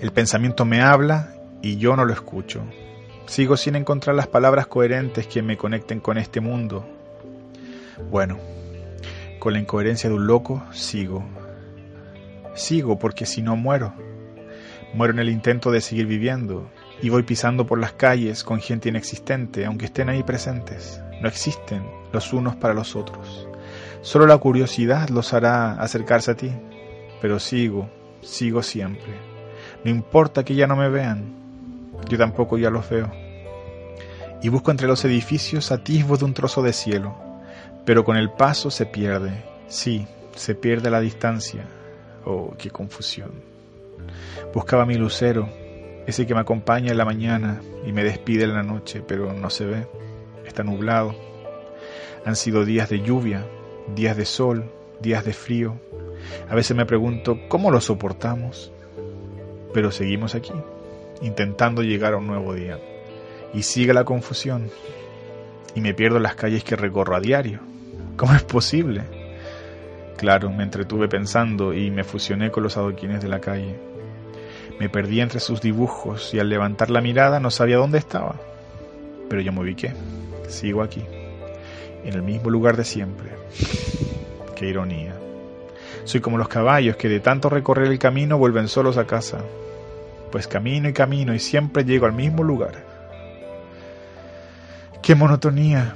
El 0.00 0.10
pensamiento 0.10 0.64
me 0.64 0.82
habla 0.82 1.36
y 1.62 1.76
yo 1.76 1.94
no 1.94 2.04
lo 2.04 2.12
escucho. 2.12 2.64
Sigo 3.28 3.58
sin 3.58 3.76
encontrar 3.76 4.16
las 4.16 4.26
palabras 4.26 4.68
coherentes 4.68 5.26
que 5.26 5.42
me 5.42 5.58
conecten 5.58 6.00
con 6.00 6.16
este 6.16 6.40
mundo. 6.40 6.88
Bueno, 8.10 8.38
con 9.38 9.52
la 9.52 9.58
incoherencia 9.58 10.08
de 10.08 10.16
un 10.16 10.26
loco, 10.26 10.62
sigo. 10.72 11.22
Sigo 12.54 12.98
porque 12.98 13.26
si 13.26 13.42
no 13.42 13.54
muero. 13.54 13.92
Muero 14.94 15.12
en 15.12 15.18
el 15.18 15.28
intento 15.28 15.70
de 15.70 15.82
seguir 15.82 16.06
viviendo 16.06 16.70
y 17.02 17.10
voy 17.10 17.22
pisando 17.22 17.66
por 17.66 17.78
las 17.78 17.92
calles 17.92 18.42
con 18.44 18.60
gente 18.60 18.88
inexistente, 18.88 19.66
aunque 19.66 19.84
estén 19.84 20.08
ahí 20.08 20.22
presentes. 20.22 21.02
No 21.20 21.28
existen 21.28 21.82
los 22.12 22.32
unos 22.32 22.56
para 22.56 22.72
los 22.72 22.96
otros. 22.96 23.46
Solo 24.00 24.26
la 24.26 24.38
curiosidad 24.38 25.10
los 25.10 25.34
hará 25.34 25.72
acercarse 25.74 26.30
a 26.30 26.34
ti. 26.34 26.50
Pero 27.20 27.38
sigo, 27.38 27.90
sigo 28.22 28.62
siempre. 28.62 29.12
No 29.84 29.90
importa 29.90 30.46
que 30.46 30.54
ya 30.54 30.66
no 30.66 30.76
me 30.76 30.88
vean, 30.88 31.47
yo 32.08 32.18
tampoco 32.18 32.58
ya 32.58 32.70
los 32.70 32.88
veo. 32.88 33.10
Y 34.42 34.48
busco 34.50 34.70
entre 34.70 34.86
los 34.86 35.04
edificios 35.04 35.72
atisbos 35.72 36.20
de 36.20 36.24
un 36.26 36.34
trozo 36.34 36.62
de 36.62 36.72
cielo, 36.72 37.16
pero 37.84 38.04
con 38.04 38.16
el 38.16 38.30
paso 38.30 38.70
se 38.70 38.86
pierde, 38.86 39.44
sí, 39.66 40.06
se 40.36 40.54
pierde 40.54 40.90
la 40.90 41.00
distancia. 41.00 41.64
Oh, 42.24 42.54
qué 42.56 42.70
confusión. 42.70 43.30
Buscaba 44.54 44.86
mi 44.86 44.94
lucero, 44.94 45.48
ese 46.06 46.26
que 46.26 46.34
me 46.34 46.40
acompaña 46.40 46.92
en 46.92 46.98
la 46.98 47.04
mañana 47.04 47.60
y 47.86 47.92
me 47.92 48.04
despide 48.04 48.44
en 48.44 48.54
la 48.54 48.62
noche, 48.62 49.02
pero 49.06 49.32
no 49.32 49.50
se 49.50 49.66
ve, 49.66 49.86
está 50.46 50.62
nublado. 50.62 51.14
Han 52.24 52.36
sido 52.36 52.64
días 52.64 52.88
de 52.88 53.00
lluvia, 53.00 53.44
días 53.94 54.16
de 54.16 54.24
sol, 54.24 54.70
días 55.00 55.24
de 55.24 55.32
frío. 55.32 55.80
A 56.48 56.54
veces 56.54 56.76
me 56.76 56.86
pregunto, 56.86 57.38
¿cómo 57.48 57.70
lo 57.70 57.80
soportamos? 57.80 58.72
Pero 59.72 59.90
seguimos 59.90 60.34
aquí, 60.34 60.52
intentando 61.22 61.82
llegar 61.82 62.14
a 62.14 62.18
un 62.18 62.26
nuevo 62.26 62.54
día. 62.54 62.78
Y 63.54 63.62
sigue 63.62 63.92
la 63.92 64.04
confusión. 64.04 64.70
Y 65.74 65.80
me 65.80 65.94
pierdo 65.94 66.18
las 66.18 66.34
calles 66.34 66.64
que 66.64 66.76
recorro 66.76 67.16
a 67.16 67.20
diario. 67.20 67.60
¿Cómo 68.16 68.34
es 68.34 68.42
posible? 68.42 69.02
Claro, 70.16 70.50
me 70.50 70.64
entretuve 70.64 71.08
pensando 71.08 71.72
y 71.72 71.90
me 71.90 72.02
fusioné 72.02 72.50
con 72.50 72.64
los 72.64 72.76
adoquines 72.76 73.22
de 73.22 73.28
la 73.28 73.40
calle. 73.40 73.78
Me 74.80 74.88
perdí 74.88 75.20
entre 75.20 75.40
sus 75.40 75.60
dibujos 75.60 76.34
y 76.34 76.40
al 76.40 76.48
levantar 76.48 76.90
la 76.90 77.00
mirada 77.00 77.38
no 77.40 77.50
sabía 77.50 77.76
dónde 77.76 77.98
estaba. 77.98 78.36
Pero 79.28 79.40
yo 79.40 79.52
me 79.52 79.60
ubiqué. 79.60 79.92
Sigo 80.48 80.82
aquí, 80.82 81.04
en 82.04 82.14
el 82.14 82.22
mismo 82.22 82.50
lugar 82.50 82.76
de 82.76 82.84
siempre. 82.84 83.30
Qué 84.56 84.66
ironía. 84.66 85.14
Soy 86.04 86.20
como 86.20 86.38
los 86.38 86.48
caballos 86.48 86.96
que 86.96 87.08
de 87.08 87.20
tanto 87.20 87.50
recorrer 87.50 87.88
el 87.88 87.98
camino 87.98 88.38
vuelven 88.38 88.66
solos 88.66 88.96
a 88.96 89.06
casa. 89.06 89.38
Pues 90.30 90.46
camino 90.46 90.88
y 90.88 90.92
camino 90.92 91.34
y 91.34 91.38
siempre 91.38 91.84
llego 91.84 92.06
al 92.06 92.12
mismo 92.12 92.42
lugar. 92.42 92.84
Qué 95.02 95.14
monotonía. 95.14 95.94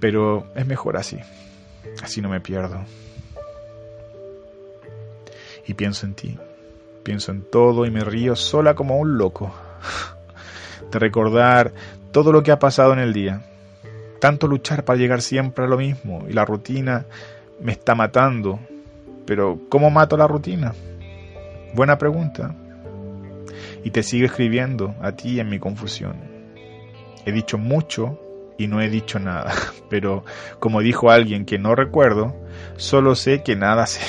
Pero 0.00 0.46
es 0.54 0.66
mejor 0.66 0.96
así. 0.96 1.18
Así 2.02 2.20
no 2.20 2.28
me 2.28 2.40
pierdo. 2.40 2.84
Y 5.66 5.74
pienso 5.74 6.06
en 6.06 6.14
ti. 6.14 6.36
Pienso 7.02 7.32
en 7.32 7.42
todo 7.42 7.86
y 7.86 7.90
me 7.90 8.04
río 8.04 8.36
sola 8.36 8.74
como 8.74 8.98
un 8.98 9.16
loco. 9.16 9.54
De 10.90 10.98
recordar 10.98 11.72
todo 12.12 12.32
lo 12.32 12.42
que 12.42 12.50
ha 12.50 12.58
pasado 12.58 12.92
en 12.92 12.98
el 12.98 13.12
día. 13.12 13.42
Tanto 14.20 14.46
luchar 14.48 14.84
para 14.84 14.98
llegar 14.98 15.22
siempre 15.22 15.64
a 15.64 15.68
lo 15.68 15.76
mismo 15.76 16.24
y 16.28 16.32
la 16.32 16.44
rutina 16.44 17.06
me 17.60 17.72
está 17.72 17.94
matando. 17.94 18.58
Pero 19.24 19.60
¿cómo 19.68 19.90
mato 19.90 20.16
la 20.16 20.26
rutina? 20.26 20.74
Buena 21.74 21.98
pregunta. 21.98 22.54
Y 23.84 23.90
te 23.90 24.02
sigo 24.02 24.26
escribiendo 24.26 24.94
a 25.00 25.12
ti 25.12 25.40
en 25.40 25.48
mi 25.48 25.58
confusión. 25.58 26.16
He 27.24 27.32
dicho 27.32 27.58
mucho 27.58 28.20
y 28.58 28.68
no 28.68 28.80
he 28.80 28.88
dicho 28.88 29.18
nada, 29.18 29.52
pero 29.90 30.24
como 30.58 30.80
dijo 30.80 31.10
alguien 31.10 31.44
que 31.44 31.58
no 31.58 31.74
recuerdo, 31.74 32.34
solo 32.76 33.14
sé 33.14 33.42
que 33.42 33.56
nada 33.56 33.86
sé. 33.86 34.00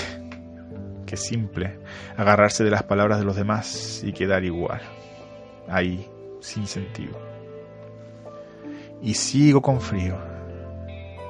Que 1.06 1.18
simple 1.18 1.80
agarrarse 2.18 2.64
de 2.64 2.72
las 2.72 2.84
palabras 2.84 3.20
de 3.20 3.26
los 3.26 3.36
demás 3.36 4.04
y 4.04 4.12
quedar 4.12 4.44
igual, 4.44 4.82
ahí, 5.70 6.06
sin 6.42 6.68
sentido. 6.68 7.18
Y 9.02 9.14
sigo 9.14 9.62
con 9.62 9.80
frío 9.80 10.18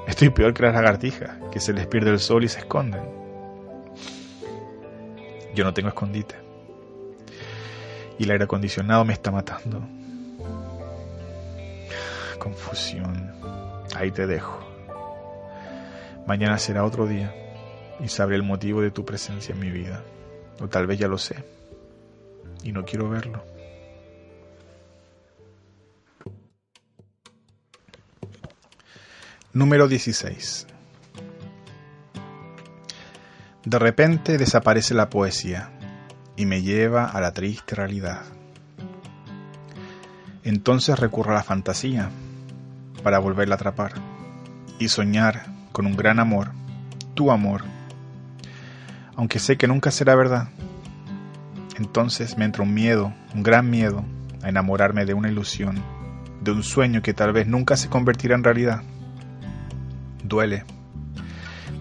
Estoy 0.08 0.30
peor 0.30 0.53
que 0.53 0.64
las 0.64 0.74
lagartijas, 0.74 1.38
que 1.51 1.60
se 1.60 1.74
les 1.74 1.86
pierde 1.86 2.12
el 2.12 2.20
sol 2.20 2.45
y 2.45 2.47
se 2.47 2.60
esconden. 2.60 3.03
Yo 5.53 5.66
no 5.66 5.74
tengo 5.74 5.89
escondite. 5.89 6.46
Y 8.20 8.24
el 8.24 8.32
aire 8.32 8.45
acondicionado 8.45 9.05
me 9.05 9.13
está 9.13 9.32
matando. 9.32 9.82
Confusión. 12.39 13.34
Ahí 13.95 14.11
te 14.11 14.28
dejo. 14.28 14.59
Mañana 16.26 16.57
será 16.57 16.84
otro 16.84 17.07
día 17.07 17.34
y 17.99 18.07
sabré 18.09 18.36
el 18.36 18.43
motivo 18.43 18.82
de 18.82 18.91
tu 18.91 19.05
presencia 19.05 19.53
en 19.53 19.59
mi 19.59 19.70
vida. 19.70 20.03
O 20.59 20.68
tal 20.68 20.88
vez 20.88 20.99
ya 20.99 21.07
lo 21.07 21.18
sé. 21.18 21.43
Y 22.63 22.72
no 22.72 22.84
quiero 22.84 23.09
verlo. 23.09 23.43
Número 29.53 29.88
16. 29.88 30.68
De 33.65 33.80
repente 33.80 34.38
desaparece 34.38 34.93
la 34.93 35.09
poesía 35.09 35.76
y 36.38 36.45
me 36.45 36.61
lleva 36.61 37.05
a 37.05 37.19
la 37.19 37.33
triste 37.33 37.75
realidad. 37.75 38.21
Entonces 40.43 40.97
recurro 40.97 41.31
a 41.31 41.35
la 41.35 41.43
fantasía 41.43 42.09
para 43.03 43.19
volverla 43.19 43.55
a 43.55 43.57
atrapar 43.57 43.93
y 44.79 44.88
soñar 44.88 45.47
con 45.73 45.88
un 45.88 45.97
gran 45.97 46.19
amor, 46.19 46.51
tu 47.15 47.31
amor, 47.31 47.63
aunque 49.15 49.39
sé 49.39 49.57
que 49.57 49.67
nunca 49.67 49.91
será 49.91 50.15
verdad. 50.15 50.49
Entonces 51.77 52.38
me 52.38 52.45
entra 52.45 52.63
un 52.63 52.73
miedo, 52.73 53.13
un 53.35 53.43
gran 53.43 53.69
miedo, 53.69 54.05
a 54.43 54.49
enamorarme 54.49 55.05
de 55.05 55.13
una 55.13 55.29
ilusión, 55.29 55.83
de 56.41 56.51
un 56.51 56.63
sueño 56.63 57.01
que 57.01 57.13
tal 57.13 57.33
vez 57.33 57.47
nunca 57.47 57.75
se 57.75 57.89
convertirá 57.89 58.35
en 58.35 58.43
realidad. 58.43 58.83
Duele. 60.23 60.63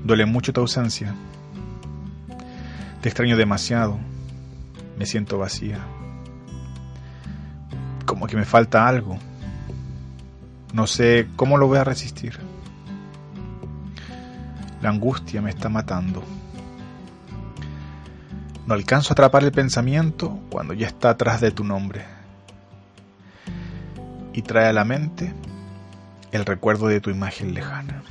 Duele 0.04 0.24
mucho 0.26 0.52
tu 0.52 0.62
ausencia. 0.62 1.14
Te 3.00 3.08
extraño 3.08 3.36
demasiado. 3.36 3.98
Me 4.96 5.06
siento 5.06 5.38
vacía. 5.38 5.78
Como 8.06 8.26
que 8.26 8.36
me 8.36 8.44
falta 8.44 8.86
algo. 8.86 9.18
No 10.72 10.86
sé 10.86 11.28
cómo 11.36 11.58
lo 11.58 11.66
voy 11.66 11.78
a 11.78 11.84
resistir. 11.84 12.38
La 14.82 14.90
angustia 14.90 15.40
me 15.42 15.50
está 15.50 15.68
matando. 15.68 16.22
No 18.66 18.74
alcanzo 18.74 19.10
a 19.10 19.14
atrapar 19.14 19.44
el 19.44 19.52
pensamiento 19.52 20.40
cuando 20.50 20.74
ya 20.74 20.86
está 20.86 21.10
atrás 21.10 21.40
de 21.40 21.50
tu 21.50 21.62
nombre. 21.62 22.04
Y 24.32 24.42
trae 24.42 24.66
a 24.66 24.72
la 24.72 24.84
mente 24.84 25.32
el 26.32 26.44
recuerdo 26.44 26.88
de 26.88 27.00
tu 27.00 27.10
imagen 27.10 27.54
lejana. 27.54 28.02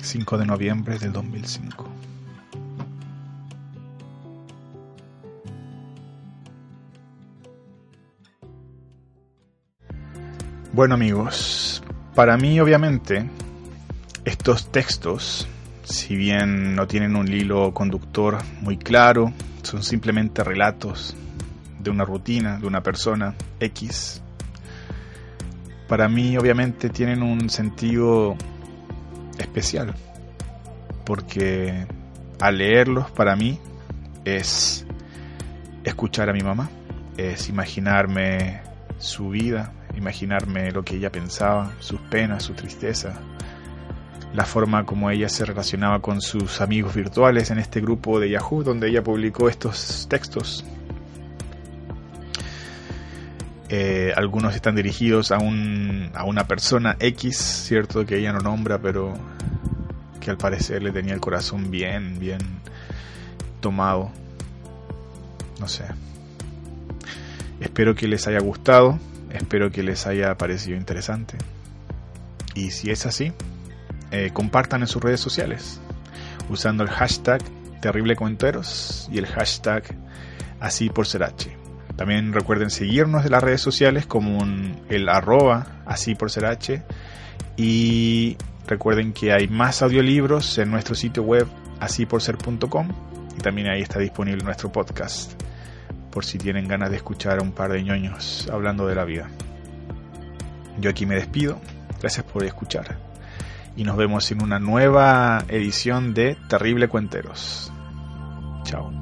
5 0.00 0.38
de 0.38 0.46
noviembre 0.46 0.98
del 0.98 1.12
2005. 1.12 1.87
Bueno 10.78 10.94
amigos, 10.94 11.82
para 12.14 12.36
mí 12.36 12.60
obviamente 12.60 13.28
estos 14.24 14.70
textos, 14.70 15.48
si 15.82 16.14
bien 16.14 16.76
no 16.76 16.86
tienen 16.86 17.16
un 17.16 17.26
hilo 17.26 17.74
conductor 17.74 18.38
muy 18.60 18.76
claro, 18.78 19.32
son 19.62 19.82
simplemente 19.82 20.44
relatos 20.44 21.16
de 21.80 21.90
una 21.90 22.04
rutina, 22.04 22.60
de 22.60 22.68
una 22.68 22.80
persona 22.80 23.34
X, 23.58 24.22
para 25.88 26.08
mí 26.08 26.38
obviamente 26.38 26.90
tienen 26.90 27.24
un 27.24 27.50
sentido 27.50 28.36
especial, 29.36 29.96
porque 31.04 31.88
al 32.38 32.58
leerlos 32.58 33.10
para 33.10 33.34
mí 33.34 33.58
es 34.24 34.86
escuchar 35.82 36.30
a 36.30 36.32
mi 36.32 36.42
mamá, 36.42 36.70
es 37.16 37.48
imaginarme 37.48 38.60
su 39.00 39.30
vida, 39.30 39.72
imaginarme 39.98 40.70
lo 40.72 40.84
que 40.84 40.96
ella 40.96 41.10
pensaba, 41.10 41.72
sus 41.80 42.00
penas, 42.00 42.44
su 42.44 42.54
tristeza, 42.54 43.20
la 44.32 44.44
forma 44.44 44.84
como 44.84 45.10
ella 45.10 45.28
se 45.28 45.44
relacionaba 45.44 46.00
con 46.00 46.20
sus 46.20 46.60
amigos 46.60 46.94
virtuales 46.94 47.50
en 47.50 47.58
este 47.58 47.80
grupo 47.80 48.20
de 48.20 48.30
Yahoo 48.30 48.62
donde 48.62 48.88
ella 48.88 49.02
publicó 49.02 49.48
estos 49.48 50.06
textos. 50.08 50.64
Eh, 53.70 54.12
algunos 54.16 54.54
están 54.54 54.76
dirigidos 54.76 55.30
a, 55.30 55.38
un, 55.38 56.10
a 56.14 56.24
una 56.24 56.46
persona 56.46 56.96
X, 57.00 57.36
cierto 57.36 58.06
que 58.06 58.18
ella 58.18 58.32
no 58.32 58.40
nombra, 58.40 58.78
pero 58.78 59.12
que 60.20 60.30
al 60.30 60.38
parecer 60.38 60.82
le 60.82 60.90
tenía 60.90 61.14
el 61.14 61.20
corazón 61.20 61.70
bien, 61.70 62.18
bien 62.18 62.38
tomado. 63.60 64.10
No 65.60 65.68
sé. 65.68 65.84
Espero 67.60 67.94
que 67.94 68.06
les 68.06 68.26
haya 68.28 68.40
gustado, 68.40 68.98
espero 69.30 69.70
que 69.70 69.82
les 69.82 70.06
haya 70.06 70.36
parecido 70.36 70.76
interesante. 70.76 71.36
Y 72.54 72.70
si 72.70 72.90
es 72.90 73.06
así, 73.06 73.32
eh, 74.10 74.30
compartan 74.32 74.82
en 74.82 74.86
sus 74.86 75.02
redes 75.02 75.20
sociales 75.20 75.80
usando 76.48 76.82
el 76.82 76.90
hashtag 76.90 77.42
terrible 77.80 78.16
y 79.10 79.18
el 79.18 79.26
hashtag 79.26 79.84
así 80.60 80.88
por 80.88 81.06
ser 81.06 81.22
H. 81.22 81.56
También 81.96 82.32
recuerden 82.32 82.70
seguirnos 82.70 83.24
en 83.24 83.32
las 83.32 83.42
redes 83.42 83.60
sociales 83.60 84.06
como 84.06 84.44
el 84.88 85.08
arroba 85.08 85.82
así 85.84 86.14
por 86.14 86.30
ser 86.30 86.46
H. 86.46 86.82
Y 87.56 88.36
recuerden 88.66 89.12
que 89.12 89.32
hay 89.32 89.48
más 89.48 89.82
audiolibros 89.82 90.58
en 90.58 90.70
nuestro 90.70 90.94
sitio 90.94 91.22
web 91.22 91.46
así 91.80 92.06
por 92.06 92.22
ser.com 92.22 92.88
y 93.36 93.40
también 93.40 93.68
ahí 93.68 93.82
está 93.82 93.98
disponible 93.98 94.44
nuestro 94.44 94.70
podcast 94.70 95.47
por 96.18 96.24
si 96.24 96.36
tienen 96.36 96.66
ganas 96.66 96.90
de 96.90 96.96
escuchar 96.96 97.38
a 97.38 97.42
un 97.42 97.52
par 97.52 97.70
de 97.70 97.80
ñoños 97.80 98.48
hablando 98.52 98.88
de 98.88 98.96
la 98.96 99.04
vida. 99.04 99.28
Yo 100.80 100.90
aquí 100.90 101.06
me 101.06 101.14
despido, 101.14 101.60
gracias 102.00 102.26
por 102.26 102.42
escuchar 102.42 102.98
y 103.76 103.84
nos 103.84 103.96
vemos 103.96 104.28
en 104.32 104.42
una 104.42 104.58
nueva 104.58 105.44
edición 105.46 106.14
de 106.14 106.36
Terrible 106.48 106.88
Cuenteros. 106.88 107.72
Chao. 108.64 108.97